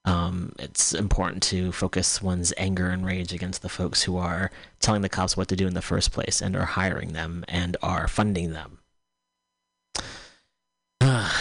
um, 0.05 0.53
it's 0.59 0.93
important 0.93 1.41
to 1.43 1.71
focus 1.71 2.21
one's 2.21 2.53
anger 2.57 2.89
and 2.89 3.05
rage 3.05 3.33
against 3.33 3.63
the 3.63 3.69
folks 3.69 4.03
who 4.03 4.17
are 4.17 4.51
telling 4.79 5.01
the 5.01 5.09
cops 5.09 5.35
what 5.35 5.47
to 5.47 5.55
do 5.55 5.67
in 5.67 5.73
the 5.73 5.81
first 5.81 6.11
place 6.11 6.41
and 6.41 6.55
are 6.55 6.65
hiring 6.65 7.13
them 7.13 7.43
and 7.47 7.75
are 7.81 8.07
funding 8.07 8.53
them. 8.53 8.79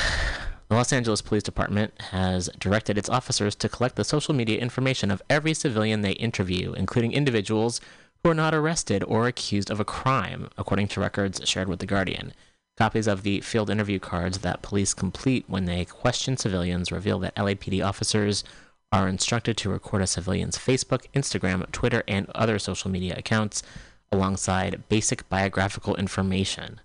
The 0.70 0.78
Los 0.78 0.95
Angeles 0.95 1.20
Police 1.20 1.43
Department 1.43 1.93
has 2.11 2.49
directed 2.59 2.97
its 2.97 3.11
officers 3.11 3.55
to 3.57 3.69
collect 3.69 3.97
the 3.97 4.03
social 4.03 4.35
media 4.35 4.59
information 4.59 5.11
of 5.11 5.23
every 5.28 5.53
civilian 5.53 6.01
they 6.01 6.12
interview, 6.12 6.73
including 6.73 7.12
individuals 7.12 7.82
who 8.23 8.31
are 8.31 8.35
not 8.35 8.55
arrested 8.55 9.05
or 9.05 9.28
accused 9.28 9.70
of 9.70 9.78
a 9.78 9.85
crime, 9.85 10.49
according 10.57 10.89
to 10.89 11.01
records 11.01 11.47
shared 11.47 11.69
with 11.69 11.81
The 11.81 11.86
Guardian. 11.86 12.32
Copies 12.77 13.07
of 13.07 13.23
the 13.23 13.41
field 13.41 13.71
interview 13.71 14.01
cards 14.01 14.39
that 14.39 14.63
police 14.63 14.95
complete 14.95 15.45
when 15.47 15.65
they 15.65 15.85
question 15.85 16.37
civilians 16.37 16.91
reveal 16.91 17.21
that 17.21 17.37
LAPD 17.37 17.85
officers 17.87 18.43
are 18.91 19.09
instructed 19.09 19.57
to 19.57 19.69
record 19.69 20.03
a 20.03 20.07
civilian's 20.07 20.59
Facebook, 20.59 21.07
Instagram, 21.15 21.71
Twitter, 21.71 22.03
and 22.09 22.29
other 22.35 22.59
social 22.59 22.91
media 22.91 23.15
accounts 23.17 23.63
alongside 24.11 24.89
basic 24.89 25.29
biographical 25.29 25.95
information. 25.97 26.81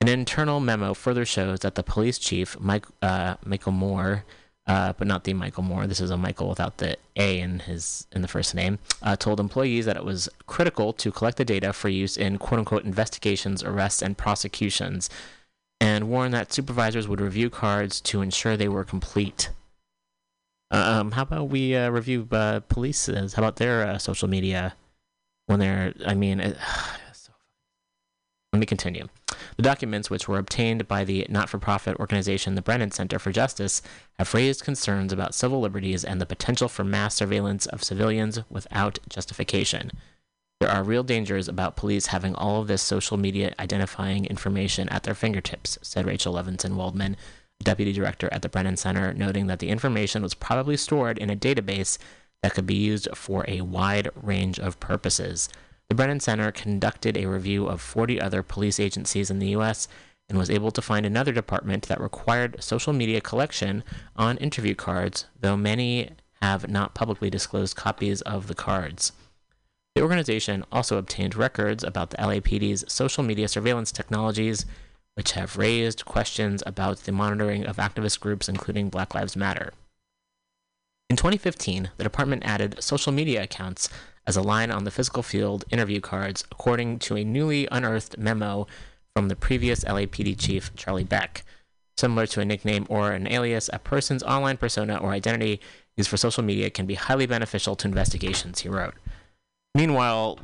An 0.00 0.08
internal 0.08 0.60
memo 0.60 0.92
further 0.92 1.24
shows 1.24 1.60
that 1.60 1.76
the 1.76 1.82
police 1.82 2.18
chief, 2.18 2.58
Mike, 2.60 2.86
uh, 3.00 3.36
Michael 3.44 3.72
Moore, 3.72 4.24
uh, 4.66 4.92
but 4.94 5.06
not 5.06 5.24
the 5.24 5.34
Michael 5.34 5.62
Moore. 5.62 5.86
This 5.86 6.00
is 6.00 6.10
a 6.10 6.16
Michael 6.16 6.48
without 6.48 6.78
the 6.78 6.96
A 7.16 7.40
in 7.40 7.60
his 7.60 8.06
in 8.12 8.22
the 8.22 8.28
first 8.28 8.54
name. 8.54 8.78
Uh, 9.02 9.16
told 9.16 9.40
employees 9.40 9.84
that 9.86 9.96
it 9.96 10.04
was 10.04 10.28
critical 10.46 10.92
to 10.94 11.12
collect 11.12 11.36
the 11.36 11.44
data 11.44 11.72
for 11.72 11.88
use 11.88 12.16
in 12.16 12.38
"quote 12.38 12.58
unquote" 12.58 12.84
investigations, 12.84 13.62
arrests, 13.62 14.02
and 14.02 14.16
prosecutions, 14.16 15.10
and 15.80 16.08
warned 16.08 16.34
that 16.34 16.52
supervisors 16.52 17.06
would 17.06 17.20
review 17.20 17.50
cards 17.50 18.00
to 18.02 18.22
ensure 18.22 18.56
they 18.56 18.68
were 18.68 18.84
complete. 18.84 19.50
Um, 20.70 21.12
how 21.12 21.22
about 21.22 21.50
we 21.50 21.76
uh, 21.76 21.90
review 21.90 22.26
uh, 22.32 22.60
police's? 22.60 23.34
How 23.34 23.42
about 23.42 23.56
their 23.56 23.86
uh, 23.86 23.98
social 23.98 24.28
media 24.28 24.74
when 25.46 25.60
they're? 25.60 25.92
I 26.06 26.14
mean, 26.14 26.56
let 28.54 28.60
me 28.60 28.66
continue. 28.66 29.08
The 29.56 29.64
documents, 29.64 30.10
which 30.10 30.28
were 30.28 30.38
obtained 30.38 30.86
by 30.86 31.02
the 31.02 31.26
not 31.28 31.48
for 31.48 31.58
profit 31.58 31.98
organization 31.98 32.54
the 32.54 32.62
Brennan 32.62 32.92
Center 32.92 33.18
for 33.18 33.32
Justice, 33.32 33.82
have 34.16 34.32
raised 34.32 34.62
concerns 34.62 35.12
about 35.12 35.34
civil 35.34 35.60
liberties 35.60 36.04
and 36.04 36.20
the 36.20 36.26
potential 36.26 36.68
for 36.68 36.84
mass 36.84 37.16
surveillance 37.16 37.66
of 37.66 37.82
civilians 37.82 38.38
without 38.48 39.00
justification. 39.08 39.90
There 40.60 40.70
are 40.70 40.84
real 40.84 41.02
dangers 41.02 41.48
about 41.48 41.74
police 41.74 42.06
having 42.06 42.36
all 42.36 42.60
of 42.60 42.68
this 42.68 42.80
social 42.80 43.16
media 43.16 43.52
identifying 43.58 44.24
information 44.24 44.88
at 44.88 45.02
their 45.02 45.16
fingertips, 45.16 45.76
said 45.82 46.06
Rachel 46.06 46.34
Levinson 46.34 46.76
Waldman, 46.76 47.16
deputy 47.60 47.92
director 47.92 48.28
at 48.30 48.42
the 48.42 48.48
Brennan 48.48 48.76
Center, 48.76 49.12
noting 49.12 49.48
that 49.48 49.58
the 49.58 49.68
information 49.68 50.22
was 50.22 50.34
probably 50.34 50.76
stored 50.76 51.18
in 51.18 51.28
a 51.28 51.36
database 51.36 51.98
that 52.44 52.54
could 52.54 52.66
be 52.66 52.76
used 52.76 53.08
for 53.16 53.44
a 53.48 53.62
wide 53.62 54.10
range 54.14 54.60
of 54.60 54.78
purposes. 54.78 55.48
The 55.88 55.94
Brennan 55.94 56.20
Center 56.20 56.50
conducted 56.50 57.16
a 57.16 57.26
review 57.26 57.66
of 57.66 57.80
40 57.80 58.20
other 58.20 58.42
police 58.42 58.80
agencies 58.80 59.30
in 59.30 59.38
the 59.38 59.48
U.S. 59.48 59.86
and 60.28 60.38
was 60.38 60.50
able 60.50 60.70
to 60.70 60.82
find 60.82 61.04
another 61.04 61.32
department 61.32 61.88
that 61.88 62.00
required 62.00 62.62
social 62.62 62.92
media 62.92 63.20
collection 63.20 63.84
on 64.16 64.38
interview 64.38 64.74
cards, 64.74 65.26
though 65.40 65.56
many 65.56 66.10
have 66.40 66.68
not 66.68 66.94
publicly 66.94 67.30
disclosed 67.30 67.76
copies 67.76 68.22
of 68.22 68.46
the 68.46 68.54
cards. 68.54 69.12
The 69.94 70.02
organization 70.02 70.64
also 70.72 70.98
obtained 70.98 71.36
records 71.36 71.84
about 71.84 72.10
the 72.10 72.16
LAPD's 72.16 72.90
social 72.92 73.22
media 73.22 73.46
surveillance 73.46 73.92
technologies, 73.92 74.66
which 75.14 75.32
have 75.32 75.56
raised 75.56 76.04
questions 76.04 76.62
about 76.66 76.98
the 76.98 77.12
monitoring 77.12 77.64
of 77.64 77.76
activist 77.76 78.18
groups, 78.18 78.48
including 78.48 78.88
Black 78.88 79.14
Lives 79.14 79.36
Matter. 79.36 79.72
In 81.08 81.16
2015, 81.16 81.90
the 81.96 82.02
department 82.02 82.42
added 82.44 82.82
social 82.82 83.12
media 83.12 83.44
accounts 83.44 83.88
as 84.26 84.36
a 84.36 84.42
line 84.42 84.70
on 84.70 84.84
the 84.84 84.90
physical 84.90 85.22
field 85.22 85.64
interview 85.70 86.00
cards, 86.00 86.44
according 86.50 86.98
to 87.00 87.16
a 87.16 87.24
newly 87.24 87.68
unearthed 87.70 88.18
memo 88.18 88.66
from 89.14 89.28
the 89.28 89.36
previous 89.36 89.84
LAPD 89.84 90.38
chief, 90.38 90.74
Charlie 90.74 91.04
Beck. 91.04 91.44
Similar 91.96 92.26
to 92.28 92.40
a 92.40 92.44
nickname 92.44 92.86
or 92.88 93.12
an 93.12 93.28
alias, 93.28 93.70
a 93.72 93.78
person's 93.78 94.22
online 94.24 94.56
persona 94.56 94.96
or 94.96 95.10
identity 95.10 95.60
used 95.96 96.10
for 96.10 96.16
social 96.16 96.42
media 96.42 96.70
can 96.70 96.86
be 96.86 96.94
highly 96.94 97.26
beneficial 97.26 97.76
to 97.76 97.86
investigations, 97.86 98.60
he 98.60 98.68
wrote. 98.68 98.94
Meanwhile, 99.74 100.40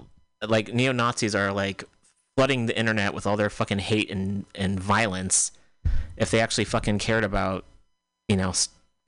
like 0.46 0.72
neo 0.72 0.92
Nazis 0.92 1.34
are 1.34 1.52
like 1.52 1.84
flooding 2.36 2.66
the 2.66 2.78
internet 2.78 3.14
with 3.14 3.26
all 3.26 3.36
their 3.36 3.50
fucking 3.50 3.80
hate 3.80 4.10
and, 4.10 4.44
and 4.54 4.78
violence. 4.78 5.50
If 6.16 6.30
they 6.30 6.40
actually 6.40 6.64
fucking 6.64 6.98
cared 6.98 7.24
about, 7.24 7.64
you 8.28 8.36
know, 8.36 8.52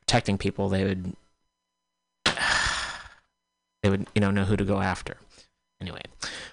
protecting 0.01 0.39
people, 0.39 0.69
they 0.69 0.85
would 0.85 1.15
they 3.83 3.91
would 3.91 4.07
you 4.15 4.21
know 4.21 4.31
know 4.31 4.45
who 4.45 4.57
to 4.57 4.65
go 4.65 4.81
after. 4.81 5.17
Anyway, 5.81 6.03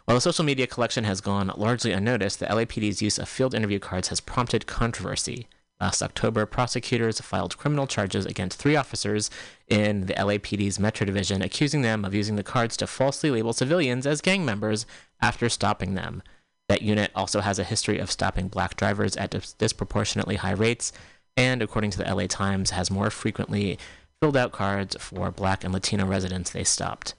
while 0.06 0.16
the 0.18 0.22
social 0.22 0.44
media 0.44 0.66
collection 0.66 1.04
has 1.04 1.22
gone 1.22 1.52
largely 1.56 1.92
unnoticed, 1.92 2.40
the 2.40 2.48
LAPD's 2.48 3.02
use 3.02 3.20
of 3.20 3.30
field 3.30 3.54
interview 3.54 3.78
cards 3.78 4.08
has 4.08 4.20
prompted 4.20 4.66
controversy. 4.66 5.48
Last 5.80 6.02
October, 6.02 6.46
prosecutors 6.46 7.22
filed 7.22 7.58
criminal 7.58 7.88
charges 7.88 8.26
against 8.26 8.58
three 8.60 8.76
officers 8.76 9.30
in 9.68 10.08
the 10.08 10.14
LAPD's 10.16 10.80
Metro 10.80 11.06
Division, 11.06 11.42
accusing 11.42 11.84
them 11.84 12.04
of 12.04 12.14
using 12.14 12.36
the 12.36 12.44
cards 12.44 12.76
to 12.78 12.88
falsely 12.88 13.32
label 13.32 13.54
civilians 13.54 14.06
as 14.06 14.20
gang 14.20 14.44
members 14.44 14.86
after 15.22 15.48
stopping 15.48 15.94
them. 15.94 16.22
That 16.68 16.82
unit 16.82 17.12
also 17.16 17.40
has 17.42 17.60
a 17.60 17.64
history 17.64 17.98
of 17.98 18.12
stopping 18.12 18.48
black 18.48 18.76
drivers 18.76 19.16
at 19.16 19.32
dis- 19.32 19.54
disproportionately 19.54 20.36
high 20.36 20.52
rates, 20.52 20.92
and 21.38 21.62
according 21.62 21.92
to 21.92 22.00
the 22.00 22.14
LA 22.14 22.28
Times, 22.28 22.72
has 22.72 22.92
more 22.92 23.10
frequently 23.10 23.80
filled 24.22 24.36
out 24.36 24.52
cards 24.52 24.98
for 25.00 25.32
black 25.32 25.64
and 25.64 25.74
Latino 25.74 26.06
residents 26.06 26.50
they 26.50 26.66
stopped. 26.66 27.14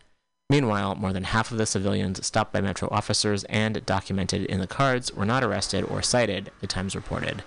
Meanwhile, 0.51 0.97
more 0.97 1.13
than 1.13 1.23
half 1.23 1.53
of 1.53 1.59
the 1.59 1.65
civilians 1.65 2.27
stopped 2.27 2.53
by 2.53 2.61
Metro 2.61 2.89
officers 2.91 3.45
and 3.45 3.87
documented 3.87 4.45
in 4.47 4.59
the 4.59 4.67
cards 4.67 5.15
were 5.15 5.25
not 5.25 5.45
arrested 5.45 5.85
or 5.85 6.03
cited, 6.03 6.51
the 6.61 6.67
Times 6.67 6.97
reported. 6.97 7.45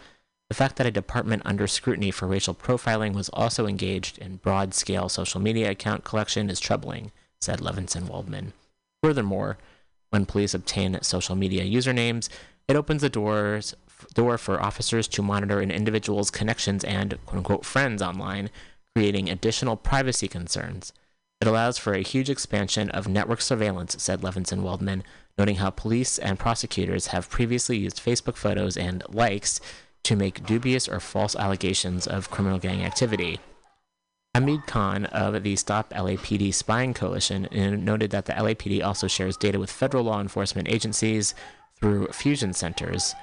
The 0.50 0.56
fact 0.56 0.78
that 0.78 0.88
a 0.88 0.92
department 0.92 1.42
under 1.44 1.68
scrutiny 1.68 2.12
for 2.12 2.28
racial 2.28 2.56
profiling 2.56 3.14
was 3.14 3.28
also 3.30 3.68
engaged 3.68 4.20
in 4.20 4.38
broad 4.38 4.74
scale 4.74 5.10
social 5.10 5.42
media 5.42 5.72
account 5.72 6.06
collection 6.06 6.50
is 6.50 6.62
troubling, 6.62 7.12
said 7.42 7.60
Levinson 7.60 8.08
Waldman. 8.08 8.54
Furthermore, 9.04 9.58
when 10.12 10.26
police 10.26 10.54
obtain 10.54 10.98
social 11.02 11.36
media 11.36 11.66
usernames, 11.66 12.30
it 12.70 12.78
opens 12.78 13.02
the 13.02 13.10
doors 13.10 13.76
door 14.14 14.38
for 14.38 14.62
officers 14.62 15.10
to 15.10 15.22
monitor 15.22 15.60
an 15.60 15.72
individual's 15.72 16.32
connections 16.32 16.86
and 16.86 17.18
quote 17.26 17.40
unquote 17.40 17.66
friends 17.66 18.02
online, 18.02 18.50
creating 18.96 19.30
additional 19.30 19.76
privacy 19.76 20.30
concerns. 20.30 20.94
It 21.44 21.48
allows 21.48 21.78
for 21.78 21.92
a 21.92 22.02
huge 22.02 22.30
expansion 22.30 22.90
of 22.92 23.10
network 23.10 23.42
surveillance, 23.42 24.02
said 24.02 24.22
Levinson 24.22 24.62
Waldman, 24.62 25.04
noting 25.38 25.58
how 25.58 25.72
police 25.72 26.18
and 26.18 26.40
prosecutors 26.40 27.08
have 27.08 27.30
previously 27.30 27.78
used 27.78 27.98
Facebook 27.98 28.38
photos 28.38 28.78
and 28.78 29.04
likes 29.10 29.60
to 30.04 30.16
make 30.16 30.46
dubious 30.46 30.88
or 30.88 31.02
false 31.02 31.36
allegations 31.36 32.08
of 32.08 32.32
criminal 32.32 32.60
gang 32.60 32.82
activity. 32.86 33.42
Hamid 34.34 34.68
Khan 34.68 35.04
of 35.08 35.44
the 35.44 35.58
Stop 35.58 35.90
LAPD 35.90 36.54
Spying 36.54 36.94
Coalition 36.94 37.50
noted 37.84 38.12
that 38.12 38.24
the 38.24 38.32
LAPD 38.32 38.82
also 38.82 39.10
shares 39.10 39.36
data 39.36 39.60
with 39.60 39.70
federal 39.70 40.06
law 40.06 40.22
enforcement 40.22 40.70
agencies 40.70 41.36
through 41.76 42.08
fusion 42.14 42.54
centers 42.54 43.14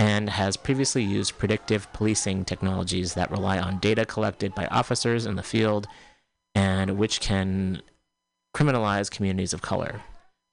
and 0.00 0.30
has 0.30 0.56
previously 0.56 1.04
used 1.04 1.38
predictive 1.38 1.92
policing 1.92 2.44
technologies 2.44 3.14
that 3.14 3.30
rely 3.30 3.60
on 3.60 3.78
data 3.78 4.04
collected 4.04 4.52
by 4.56 4.66
officers 4.66 5.26
in 5.26 5.36
the 5.36 5.44
field 5.44 5.86
and 6.58 6.98
which 6.98 7.20
can 7.20 7.80
criminalize 8.52 9.08
communities 9.08 9.52
of 9.52 9.62
color. 9.62 10.02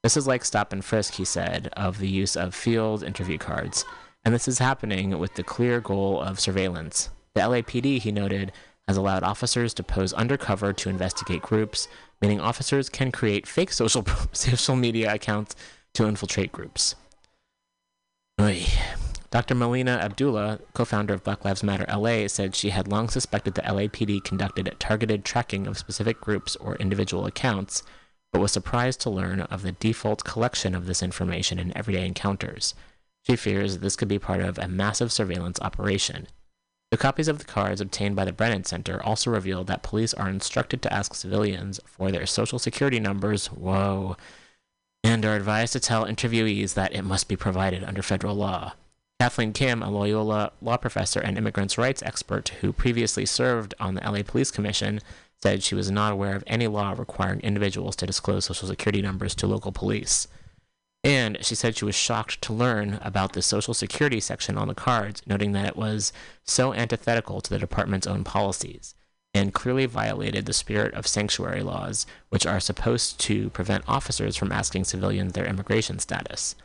This 0.04 0.16
is 0.16 0.28
like 0.28 0.46
stop 0.46 0.72
and 0.72 0.86
frisk, 0.86 1.16
he 1.16 1.26
said, 1.26 1.70
of 1.76 1.98
the 1.98 2.08
use 2.08 2.38
of 2.38 2.54
field 2.54 3.02
interview 3.04 3.40
cards, 3.40 3.86
and 4.24 4.32
this 4.32 4.48
is 4.48 4.60
happening 4.60 5.18
with 5.18 5.34
the 5.34 5.42
clear 5.42 5.82
goal 5.82 6.22
of 6.22 6.40
surveillance. 6.40 7.10
The 7.34 7.42
LAPD, 7.42 7.98
he 7.98 8.12
noted, 8.12 8.52
has 8.88 8.98
allowed 8.98 9.24
officers 9.24 9.74
to 9.74 9.84
pose 9.84 10.14
undercover 10.14 10.74
to 10.74 10.90
investigate 10.90 11.42
groups, 11.42 11.88
meaning 12.22 12.40
officers 12.40 12.88
can 12.88 13.12
create 13.12 13.48
fake 13.48 13.72
social 13.72 14.06
social 14.32 14.76
media 14.76 15.12
accounts 15.12 15.56
to 15.96 16.06
infiltrate 16.06 16.52
groups. 16.52 16.94
Oy. 18.40 18.64
Dr. 19.36 19.54
Melina 19.54 19.98
Abdullah, 20.02 20.60
co 20.72 20.86
founder 20.86 21.14
of 21.14 21.26
Black 21.26 21.44
Lives 21.44 21.62
Matter 21.62 21.86
LA, 21.94 22.26
said 22.30 22.56
she 22.56 22.70
had 22.70 22.88
long 22.88 23.10
suspected 23.10 23.54
the 23.54 23.64
LAPD 23.64 24.24
conducted 24.24 24.74
targeted 24.80 25.26
tracking 25.26 25.68
of 25.68 25.78
specific 25.78 26.22
groups 26.22 26.56
or 26.56 26.78
individual 26.78 27.26
accounts, 27.26 27.84
but 28.32 28.40
was 28.40 28.54
surprised 28.54 29.02
to 29.02 29.10
learn 29.10 29.42
of 29.42 29.62
the 29.62 29.74
default 29.74 30.24
collection 30.24 30.74
of 30.74 30.86
this 30.86 31.04
information 31.04 31.60
in 31.60 31.76
everyday 31.76 32.08
encounters. 32.08 32.76
She 33.28 33.36
fears 33.36 33.80
this 33.80 33.98
could 33.98 34.08
be 34.08 34.20
part 34.20 34.40
of 34.40 34.58
a 34.58 34.70
massive 34.70 35.12
surveillance 35.12 35.60
operation. 35.60 36.28
The 36.92 36.98
copies 36.98 37.28
of 37.28 37.40
the 37.40 37.44
cards 37.44 37.82
obtained 37.82 38.16
by 38.16 38.24
the 38.24 38.32
Brennan 38.32 38.64
Center 38.64 39.04
also 39.04 39.32
reveal 39.32 39.66
that 39.66 39.84
police 39.84 40.14
are 40.14 40.30
instructed 40.30 40.82
to 40.84 40.94
ask 40.94 41.14
civilians 41.14 41.82
for 41.86 42.10
their 42.10 42.26
social 42.26 42.58
security 42.58 43.02
numbers, 43.02 43.48
whoa, 43.48 44.16
and 45.04 45.26
are 45.26 45.36
advised 45.36 45.74
to 45.74 45.82
tell 45.82 46.06
interviewees 46.06 46.74
that 46.76 46.96
it 46.96 47.02
must 47.02 47.28
be 47.28 47.36
provided 47.36 47.84
under 47.84 48.02
federal 48.02 48.36
law. 48.36 48.76
Kathleen 49.20 49.54
Kim, 49.54 49.82
a 49.82 49.90
Loyola 49.90 50.52
law 50.62 50.76
professor 50.78 51.22
and 51.22 51.38
immigrants' 51.38 51.78
rights 51.78 52.04
expert 52.04 52.50
who 52.62 52.74
previously 52.74 53.26
served 53.26 53.74
on 53.80 53.96
the 53.96 54.02
LA 54.02 54.24
Police 54.24 54.52
Commission, 54.52 55.00
said 55.42 55.64
she 55.64 55.76
was 55.76 55.90
not 55.90 56.12
aware 56.12 56.36
of 56.36 56.44
any 56.48 56.68
law 56.68 56.94
requiring 56.98 57.40
individuals 57.40 57.96
to 57.96 58.06
disclose 58.06 58.46
social 58.46 58.68
security 58.68 59.02
numbers 59.02 59.34
to 59.36 59.48
local 59.48 59.72
police. 59.72 60.28
And 61.04 61.38
she 61.46 61.56
said 61.56 61.78
she 61.78 61.86
was 61.86 61.96
shocked 61.96 62.42
to 62.42 62.54
learn 62.54 63.00
about 63.02 63.34
the 63.34 63.42
social 63.42 63.74
security 63.74 64.20
section 64.20 64.58
on 64.58 64.68
the 64.68 64.74
cards, 64.74 65.22
noting 65.26 65.54
that 65.54 65.68
it 65.68 65.78
was 65.78 66.12
so 66.44 66.74
antithetical 66.74 67.42
to 67.42 67.50
the 67.50 67.60
department's 67.60 68.08
own 68.08 68.24
policies 68.24 68.96
and 69.34 69.54
clearly 69.54 69.86
violated 69.86 70.46
the 70.46 70.54
spirit 70.54 70.94
of 70.94 71.06
sanctuary 71.06 71.62
laws, 71.62 72.06
which 72.30 72.46
are 72.46 72.60
supposed 72.60 73.20
to 73.20 73.50
prevent 73.52 73.88
officers 73.88 74.36
from 74.36 74.52
asking 74.52 74.84
civilians 74.84 75.34
their 75.34 75.46
immigration 75.46 76.00
status. 76.00 76.56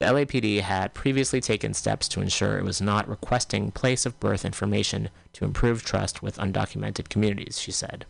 The 0.00 0.06
LAPD 0.06 0.60
had 0.60 0.94
previously 0.94 1.40
taken 1.40 1.74
steps 1.74 2.06
to 2.08 2.20
ensure 2.20 2.56
it 2.56 2.64
was 2.64 2.80
not 2.80 3.08
requesting 3.08 3.72
place 3.72 4.06
of 4.06 4.20
birth 4.20 4.44
information 4.44 5.10
to 5.32 5.44
improve 5.44 5.84
trust 5.84 6.22
with 6.22 6.38
undocumented 6.38 7.08
communities, 7.08 7.58
she 7.58 7.72
said. 7.72 8.06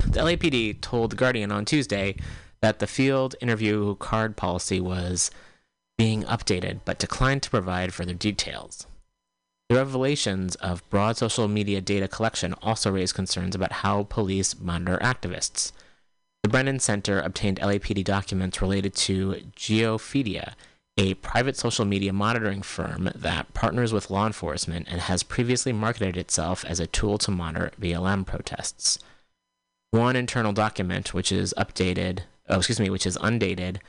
The 0.00 0.20
LAPD 0.20 0.80
told 0.80 1.12
The 1.12 1.16
Guardian 1.16 1.52
on 1.52 1.66
Tuesday 1.66 2.16
that 2.62 2.78
the 2.78 2.86
field 2.86 3.34
interview 3.42 3.96
card 3.96 4.36
policy 4.36 4.80
was 4.80 5.30
being 5.98 6.22
updated 6.24 6.80
but 6.86 6.98
declined 6.98 7.42
to 7.42 7.50
provide 7.50 7.92
further 7.92 8.14
details. 8.14 8.86
The 9.68 9.76
revelations 9.76 10.56
of 10.56 10.88
broad 10.88 11.18
social 11.18 11.48
media 11.48 11.80
data 11.80 12.08
collection 12.08 12.54
also 12.62 12.90
raised 12.90 13.14
concerns 13.14 13.54
about 13.54 13.72
how 13.72 14.04
police 14.04 14.58
monitor 14.58 14.98
activists. 15.02 15.72
The 16.44 16.50
Brennan 16.50 16.78
Center 16.78 17.20
obtained 17.20 17.58
LAPD 17.60 18.04
documents 18.04 18.60
related 18.60 18.94
to 18.96 19.36
Geofeedia, 19.56 20.52
a 20.98 21.14
private 21.14 21.56
social 21.56 21.86
media 21.86 22.12
monitoring 22.12 22.60
firm 22.60 23.08
that 23.14 23.54
partners 23.54 23.94
with 23.94 24.10
law 24.10 24.26
enforcement 24.26 24.86
and 24.90 25.00
has 25.00 25.22
previously 25.22 25.72
marketed 25.72 26.18
itself 26.18 26.62
as 26.66 26.80
a 26.80 26.86
tool 26.86 27.16
to 27.16 27.30
monitor 27.30 27.72
BLM 27.80 28.26
protests. 28.26 28.98
One 29.90 30.16
internal 30.16 30.52
document, 30.52 31.14
which 31.14 31.32
is 31.32 31.54
updated, 31.56 32.24
oh, 32.50 32.58
excuse 32.58 32.78
me, 32.78 32.90
which 32.90 33.06
is 33.06 33.16
undated, 33.22 33.80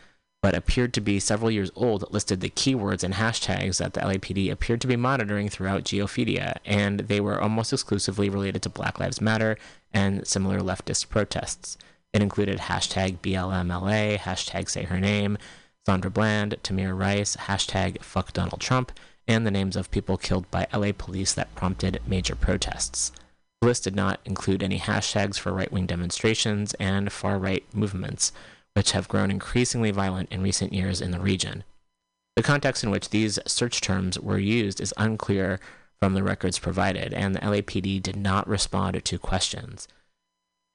but 0.42 0.56
appeared 0.56 0.94
to 0.94 1.02
be 1.02 1.20
several 1.20 1.52
years 1.52 1.72
old, 1.76 2.10
listed 2.14 2.40
the 2.40 2.50
keywords 2.50 3.04
and 3.04 3.16
hashtags 3.16 3.80
that 3.80 3.96
the 3.96 4.00
LAPD 4.00 4.50
appeared 4.50 4.80
to 4.80 4.88
be 4.88 4.96
monitoring 4.96 5.50
throughout 5.50 5.84
Geofeedia, 5.84 6.56
and 6.64 7.02
they 7.02 7.20
were 7.20 7.42
almost 7.42 7.74
exclusively 7.74 8.30
related 8.30 8.62
to 8.62 8.70
Black 8.70 8.98
Lives 8.98 9.20
Matter 9.20 9.58
and 9.94 10.26
similar 10.26 10.62
leftist 10.62 11.10
protests. 11.10 11.78
It 12.16 12.22
included 12.22 12.60
hashtag 12.60 13.18
BLMLA, 13.18 14.20
hashtag 14.20 14.70
say 14.70 14.84
her 14.84 15.02
name, 15.02 15.38
Sandra 15.86 16.10
Bland, 16.10 16.56
Tamir 16.64 16.98
Rice, 16.98 17.36
hashtag 17.36 18.02
fuck 18.02 18.32
Donald 18.32 18.62
Trump, 18.62 18.94
and 19.28 19.46
the 19.46 19.52
names 19.52 19.76
of 19.76 19.92
people 19.92 20.16
killed 20.16 20.50
by 20.50 20.66
LA 20.74 20.94
police 20.98 21.34
that 21.34 21.54
prompted 21.56 22.00
major 22.08 22.34
protests. 22.34 23.12
The 23.60 23.68
list 23.68 23.84
did 23.84 23.98
not 23.98 24.22
include 24.24 24.64
any 24.64 24.80
hashtags 24.80 25.38
for 25.38 25.52
right 25.52 25.70
wing 25.70 25.88
demonstrations 25.88 26.74
and 26.76 27.12
far 27.12 27.38
right 27.38 27.66
movements, 27.74 28.32
which 28.76 28.94
have 28.94 29.10
grown 29.10 29.30
increasingly 29.30 29.92
violent 29.92 30.32
in 30.32 30.42
recent 30.42 30.72
years 30.72 31.02
in 31.02 31.12
the 31.12 31.20
region. 31.20 31.66
The 32.38 32.44
context 32.44 32.82
in 32.82 32.92
which 32.92 33.10
these 33.10 33.40
search 33.46 33.82
terms 33.82 34.18
were 34.18 34.40
used 34.40 34.80
is 34.80 34.94
unclear 34.96 35.60
from 36.00 36.14
the 36.14 36.24
records 36.24 36.60
provided, 36.60 37.14
and 37.14 37.36
the 37.36 37.42
LAPD 37.42 38.02
did 38.02 38.16
not 38.16 38.48
respond 38.48 39.04
to 39.04 39.20
questions. 39.20 39.90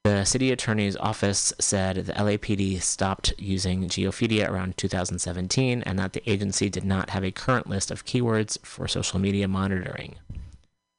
The 0.05 0.24
city 0.24 0.51
attorney's 0.51 0.97
office 0.97 1.52
said 1.59 1.97
the 1.97 2.12
LAPD 2.14 2.81
stopped 2.81 3.35
using 3.39 3.86
Geofeedia 3.86 4.48
around 4.48 4.78
2017 4.78 5.82
and 5.82 5.98
that 5.98 6.14
the 6.14 6.31
agency 6.31 6.70
did 6.70 6.85
not 6.85 7.10
have 7.10 7.22
a 7.22 7.31
current 7.31 7.68
list 7.68 7.90
of 7.90 8.06
keywords 8.06 8.59
for 8.64 8.89
social 8.89 9.18
media 9.18 9.47
monitoring. 9.47 10.16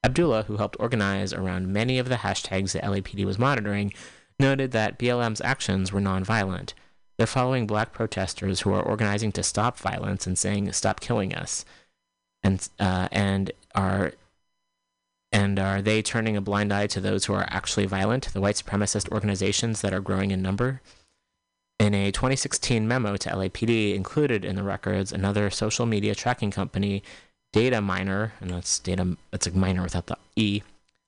Abdullah, 0.04 0.44
who 0.44 0.58
helped 0.58 0.78
organize 0.80 1.34
around 1.34 1.74
many 1.74 1.98
of 1.98 2.10
the 2.10 2.18
hashtags 2.18 2.74
the 2.74 2.80
LAPD 2.80 3.26
was 3.26 3.40
monitoring, 3.40 3.92
noted 4.40 4.72
that 4.72 5.00
BLM's 5.00 5.42
actions 5.42 5.92
were 5.92 6.02
nonviolent. 6.02 6.74
They're 7.18 7.28
following 7.28 7.68
black 7.68 7.94
protesters 7.94 8.62
who 8.62 8.74
are 8.74 8.82
organizing 8.82 9.32
to 9.34 9.44
stop 9.44 9.78
violence 9.78 10.26
and 10.26 10.38
saying, 10.38 10.72
"Stop 10.74 11.00
killing 11.00 11.36
us," 11.36 11.66
and 12.42 12.68
uh, 12.80 13.08
and 13.12 13.52
are 13.76 14.14
and 15.32 15.58
are 15.60 15.82
they 15.82 16.02
turning 16.02 16.36
a 16.36 16.42
blind 16.42 16.74
eye 16.74 16.88
to 16.88 17.00
those 17.00 17.26
who 17.26 17.34
are 17.34 17.48
actually 17.50 17.86
violent, 17.86 18.34
the 18.34 18.42
white 18.42 18.56
supremacist 18.56 19.10
organizations 19.12 19.82
that 19.82 19.94
are 19.94 20.02
growing 20.02 20.32
in 20.32 20.42
number? 20.42 20.82
In 21.80 21.96
a 21.96 22.12
2016 22.12 22.88
memo 22.88 23.18
to 23.18 23.30
LAPD 23.30 23.96
included 23.96 24.46
in 24.46 24.56
the 24.56 24.64
records, 24.64 25.12
another 25.12 25.50
social 25.50 25.86
media 25.86 26.14
tracking 26.14 26.52
company, 26.52 27.02
Dataminr, 27.54 28.32
and 28.40 28.52
that's 28.52 28.80
data 28.80 29.18
that's 29.32 29.48
a 29.48 29.52
miner 29.52 29.84
without 29.84 30.08
the 30.08 30.18
E, 30.36 30.62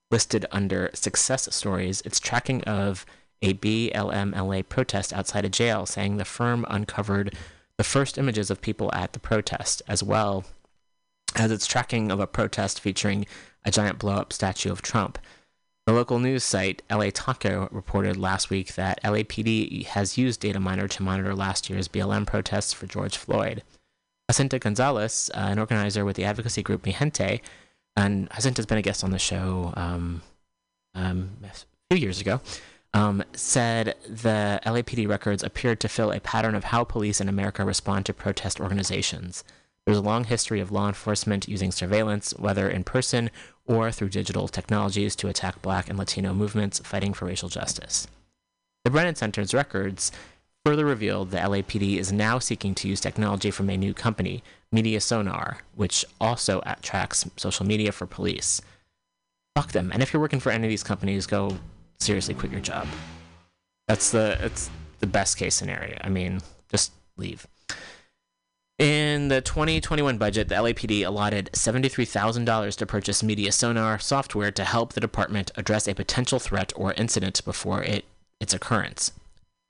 listed 0.10 0.46
under 0.52 0.90
success 0.94 1.54
stories, 1.54 2.02
its 2.02 2.20
tracking 2.20 2.64
of 2.64 3.06
a 3.42 3.54
BLMLA 3.54 4.68
protest 4.68 5.14
outside 5.14 5.46
a 5.46 5.50
jail, 5.50 5.86
saying 5.86 6.18
the 6.18 6.26
firm 6.26 6.66
uncovered 6.70 7.36
the 7.78 7.84
first 7.84 8.18
images 8.18 8.50
of 8.50 8.62
people 8.62 8.94
at 8.94 9.14
the 9.14 9.20
protest, 9.20 9.82
as 9.88 10.02
well 10.02 10.46
as 11.36 11.52
its 11.52 11.66
tracking 11.66 12.12
of 12.12 12.20
a 12.20 12.28
protest 12.28 12.80
featuring 12.80 13.26
a 13.66 13.72
giant 13.72 14.00
blow 14.00 14.16
up 14.16 14.34
statue 14.34 14.72
of 14.72 14.82
Trump. 14.82 15.18
The 15.86 15.94
local 15.94 16.20
news 16.20 16.44
site 16.44 16.82
LA 16.90 17.10
Taco 17.14 17.68
reported 17.72 18.16
last 18.16 18.50
week 18.50 18.76
that 18.76 19.04
LAPD 19.04 19.86
has 19.88 20.18
used 20.18 20.42
Dataminr 20.42 20.90
to 20.90 21.04
monitor 21.04 21.36
last 21.36 21.70
year's 21.70 21.90
BLM 21.90 22.26
protests 22.26 22.72
for 22.72 22.88
George 22.88 23.18
Floyd. 23.18 23.64
Jacinta 24.30 24.60
Gonzalez, 24.60 25.30
uh, 25.34 25.40
an 25.40 25.60
organizer 25.60 26.06
with 26.06 26.16
the 26.16 26.24
advocacy 26.24 26.64
group 26.64 26.84
Mijente, 26.84 27.42
and 27.98 28.30
Jacinta's 28.32 28.66
been 28.66 28.78
a 28.78 28.82
guest 28.82 29.04
on 29.04 29.12
the 29.12 29.20
show 29.20 29.74
um, 29.76 30.22
um, 30.96 31.32
a 31.44 31.52
few 31.94 32.02
years 32.02 32.22
ago, 32.22 32.40
um, 32.94 33.24
said 33.34 33.96
the 34.08 34.62
LAPD 34.66 35.08
records 35.08 35.44
appeared 35.44 35.80
to 35.82 35.90
fill 35.90 36.12
a 36.12 36.22
pattern 36.22 36.56
of 36.56 36.66
how 36.66 36.86
police 36.86 37.20
in 37.20 37.28
America 37.28 37.66
respond 37.66 38.06
to 38.06 38.14
protest 38.14 38.62
organizations. 38.62 39.44
There's 39.86 39.98
a 39.98 40.02
long 40.02 40.24
history 40.24 40.62
of 40.62 40.72
law 40.72 40.88
enforcement 40.88 41.50
using 41.50 41.72
surveillance, 41.72 42.34
whether 42.38 42.70
in 42.70 42.86
person 42.86 43.30
or 43.66 43.92
through 43.92 44.10
digital 44.10 44.48
technologies, 44.48 45.16
to 45.18 45.28
attack 45.28 45.62
black 45.62 45.90
and 45.90 45.98
Latino 45.98 46.34
movements 46.34 46.80
fighting 46.80 47.14
for 47.14 47.26
racial 47.26 47.50
justice. 47.50 48.08
The 48.84 48.92
Brennan 48.92 49.16
Center's 49.16 49.54
records 49.54 50.12
further 50.66 50.86
revealed 50.86 51.32
the 51.32 51.38
LAPD 51.38 51.98
is 51.98 52.12
now 52.12 52.40
seeking 52.40 52.74
to 52.76 52.88
use 52.88 53.02
technology 53.02 53.52
from 53.52 53.70
a 53.70 53.78
new 53.78 53.94
company, 53.94 54.44
Media 54.72 55.00
Sonar, 55.00 55.60
which 55.76 56.06
also 56.20 56.62
tracks 56.82 57.30
social 57.38 57.66
media 57.66 57.92
for 57.92 58.06
police. 58.06 58.62
Fuck 59.56 59.72
them. 59.72 59.92
And 59.92 60.02
if 60.02 60.14
you're 60.14 60.22
working 60.22 60.40
for 60.40 60.52
any 60.52 60.66
of 60.66 60.70
these 60.70 60.84
companies, 60.84 61.28
go 61.28 61.58
seriously 62.00 62.34
quit 62.34 62.52
your 62.52 62.62
job. 62.62 62.88
That's 63.88 64.12
the 64.12 64.38
it's 64.42 64.70
the 65.00 65.08
best 65.08 65.38
case 65.38 65.56
scenario. 65.56 65.98
I 66.02 66.10
mean, 66.10 66.40
just 66.70 66.94
leave. 67.18 67.46
In 68.84 69.30
the 69.30 69.40
2021 69.40 70.18
budget, 70.18 70.50
the 70.50 70.56
LAPD 70.56 71.08
allotted 71.08 71.50
$73,000 71.54 72.76
to 72.76 72.86
purchase 72.86 73.24
Media 73.24 73.50
Sonar 73.54 73.98
software 73.98 74.52
to 74.52 74.66
help 74.66 74.92
the 74.92 75.00
department 75.00 75.52
address 75.56 75.88
a 75.88 75.96
potential 75.96 76.38
threat 76.38 76.74
or 76.76 76.92
incident 76.96 77.46
before 77.46 77.82
it, 77.82 78.04
its 78.42 78.54
occurrence. 78.54 79.14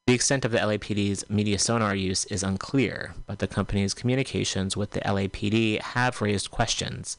The 0.08 0.16
extent 0.16 0.46
of 0.46 0.52
the 0.52 0.58
LAPD's 0.58 1.30
Media 1.30 1.60
Sonar 1.60 1.94
use 1.94 2.26
is 2.26 2.42
unclear, 2.42 3.14
but 3.28 3.38
the 3.38 3.46
company's 3.46 3.94
communications 3.94 4.76
with 4.76 4.90
the 4.90 5.02
LAPD 5.02 5.80
have 5.82 6.20
raised 6.20 6.50
questions. 6.50 7.16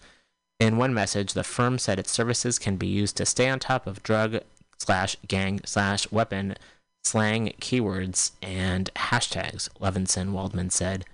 In 0.58 0.76
one 0.76 0.94
message, 0.94 1.34
the 1.34 1.44
firm 1.44 1.78
said 1.78 2.00
its 2.00 2.10
services 2.10 2.58
can 2.58 2.74
be 2.74 2.88
used 2.88 3.16
to 3.18 3.24
stay 3.24 3.48
on 3.48 3.60
top 3.60 3.86
of 3.86 4.02
drug 4.02 4.40
slash 4.78 5.16
gang 5.28 5.60
slash 5.64 6.10
weapon 6.10 6.56
slang 7.04 7.52
keywords 7.60 8.32
and 8.42 8.92
hashtags, 8.96 9.68
Levinson 9.80 10.32
Waldman 10.32 10.70
said. 10.70 11.04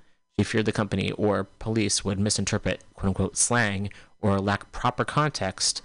She 0.41 0.45
feared 0.45 0.65
the 0.65 0.73
company 0.73 1.13
or 1.13 1.45
police 1.59 2.03
would 2.03 2.19
misinterpret 2.19 2.83
quote 2.95 3.09
unquote 3.09 3.37
slang 3.37 3.91
or 4.23 4.39
lack 4.39 4.73
proper 4.73 5.05
context 5.05 5.83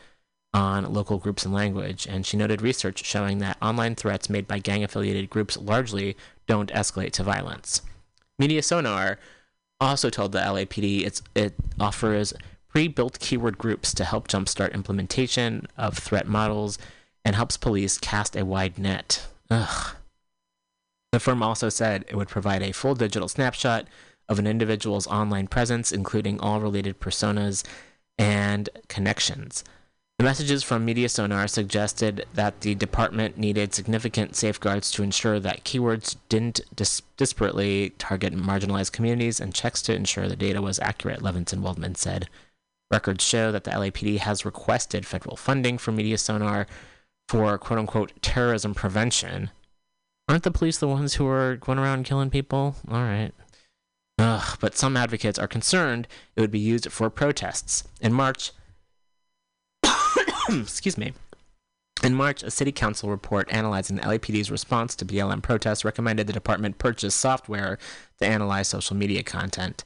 on 0.54 0.94
local 0.94 1.18
groups 1.18 1.44
and 1.44 1.54
language, 1.54 2.08
and 2.08 2.26
she 2.26 2.38
noted 2.38 2.62
research 2.62 3.04
showing 3.04 3.40
that 3.40 3.58
online 3.62 3.96
threats 3.96 4.30
made 4.30 4.48
by 4.48 4.60
gang 4.60 4.82
affiliated 4.82 5.30
groups 5.30 5.58
largely 5.58 6.16
don't 6.48 6.72
escalate 6.72 7.12
to 7.12 7.22
violence. 7.22 7.82
Media 8.40 8.64
Sonar 8.64 9.20
also 9.82 10.10
told 10.10 10.32
the 10.32 10.40
LAPD 10.40 11.22
it 11.36 11.54
offers 11.78 12.34
pre-built 12.70 13.20
keyword 13.20 13.58
groups 13.58 13.94
to 13.94 14.06
help 14.06 14.30
jumpstart 14.30 14.74
implementation 14.74 15.68
of 15.78 15.98
threat 15.98 16.30
models 16.30 16.78
and 17.26 17.36
helps 17.36 17.58
police 17.58 17.98
cast 17.98 18.38
a 18.38 18.46
wide 18.46 18.80
net. 18.80 19.28
Ugh. 19.50 19.98
The 21.12 21.20
firm 21.20 21.44
also 21.44 21.68
said 21.68 22.06
it 22.08 22.16
would 22.16 22.30
provide 22.30 22.64
a 22.64 22.72
full 22.72 22.96
digital 22.96 23.28
snapshot 23.28 23.88
of 24.28 24.40
an 24.40 24.48
individual's 24.48 25.08
online 25.08 25.48
presence, 25.48 25.92
including 25.92 26.40
all 26.40 26.62
related 26.62 27.00
personas 27.00 27.64
and 28.18 28.70
connections. 28.88 29.64
The 30.18 30.24
messages 30.24 30.64
from 30.64 30.86
Media 30.86 31.10
Sonar 31.10 31.46
suggested 31.48 32.26
that 32.34 32.62
the 32.62 32.74
department 32.74 33.38
needed 33.38 33.74
significant 33.74 34.36
safeguards 34.38 34.90
to 34.92 35.04
ensure 35.04 35.42
that 35.42 35.66
keywords 35.66 36.16
didn't 36.30 36.62
dis- 36.74 37.02
disparately 37.18 37.92
target 37.98 38.34
marginalized 38.34 38.94
communities 38.94 39.42
and 39.42 39.54
checks 39.54 39.82
to 39.84 39.94
ensure 39.94 40.30
the 40.30 40.38
data 40.38 40.62
was 40.62 40.80
accurate, 40.80 41.20
Levinson 41.20 41.60
Waldman 41.60 41.96
said. 41.96 42.30
Records 42.90 43.26
show 43.26 43.52
that 43.52 43.66
the 43.66 43.72
LAPD 43.72 44.20
has 44.20 44.46
requested 44.46 45.06
federal 45.06 45.36
funding 45.36 45.78
for 45.78 45.92
Media 45.92 46.18
Sonar 46.18 46.66
for 47.28 47.58
quote 47.58 47.80
unquote 47.80 48.14
terrorism 48.22 48.74
prevention. 48.74 49.50
Aren't 50.30 50.44
the 50.44 50.52
police 50.52 50.78
the 50.78 50.88
ones 50.88 51.16
who 51.16 51.28
are 51.28 51.58
going 51.58 51.78
around 51.78 52.06
killing 52.06 52.30
people? 52.30 52.76
All 52.90 53.04
right. 53.04 53.34
Ugh, 54.18 54.58
but 54.60 54.78
some 54.78 54.96
advocates 54.96 55.38
are 55.38 55.48
concerned 55.48 56.08
it 56.36 56.42
would 56.42 56.52
be 56.52 56.60
used 56.60 56.92
for 56.92 57.10
protests. 57.10 57.84
In 58.02 58.14
March, 58.14 58.52
excuse 60.50 60.98
me. 60.98 61.14
In 62.04 62.14
March, 62.14 62.44
a 62.44 62.52
city 62.52 62.72
council 62.72 63.10
report 63.10 63.48
analyzing 63.52 63.96
the 63.96 64.04
LAPD's 64.04 64.52
response 64.52 64.96
to 64.96 65.06
BLM 65.06 65.42
protests 65.42 65.84
recommended 65.84 66.28
the 66.28 66.34
department 66.34 66.78
purchase 66.78 67.16
software 67.16 67.78
to 68.20 68.26
analyze 68.26 68.68
social 68.68 68.96
media 68.96 69.24
content. 69.24 69.84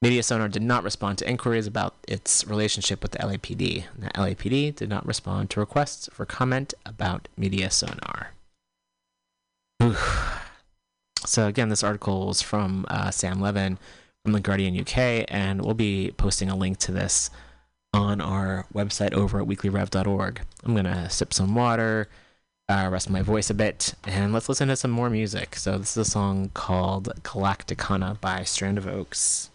Media 0.00 0.22
Sonar 0.22 0.48
did 0.48 0.62
not 0.62 0.82
respond 0.82 1.18
to 1.18 1.28
inquiries 1.28 1.66
about 1.66 1.94
its 2.08 2.44
relationship 2.46 3.02
with 3.02 3.12
the 3.12 3.18
LAPD. 3.18 3.84
The 3.96 4.08
LAPD 4.08 4.74
did 4.74 4.88
not 4.88 5.06
respond 5.06 5.50
to 5.50 5.60
requests 5.60 6.08
for 6.12 6.26
comment 6.26 6.74
about 6.84 7.28
Media 7.36 7.70
Sonar. 7.70 8.32
So 11.24 11.46
again, 11.46 11.68
this 11.68 11.84
article 11.84 12.30
is 12.30 12.42
from 12.42 12.84
uh, 12.88 13.10
Sam 13.10 13.40
Levin 13.40 13.78
from 14.24 14.32
the 14.32 14.40
Guardian 14.40 14.78
UK, 14.78 15.24
and 15.28 15.62
we'll 15.62 15.74
be 15.74 16.12
posting 16.16 16.48
a 16.48 16.56
link 16.56 16.78
to 16.78 16.92
this 16.92 17.30
on 17.92 18.20
our 18.20 18.66
website 18.74 19.12
over 19.12 19.40
at 19.40 19.46
weeklyrev.org. 19.46 20.40
I'm 20.64 20.74
gonna 20.74 21.10
sip 21.10 21.34
some 21.34 21.54
water, 21.54 22.08
uh, 22.68 22.88
rest 22.90 23.10
my 23.10 23.22
voice 23.22 23.50
a 23.50 23.54
bit, 23.54 23.94
and 24.04 24.32
let's 24.32 24.48
listen 24.48 24.68
to 24.68 24.76
some 24.76 24.90
more 24.90 25.10
music. 25.10 25.56
So 25.56 25.78
this 25.78 25.96
is 25.96 26.08
a 26.08 26.10
song 26.10 26.50
called 26.54 27.08
Galacticana 27.22 28.20
by 28.20 28.44
Strand 28.44 28.78
of 28.78 28.86
Oaks. 28.86 29.50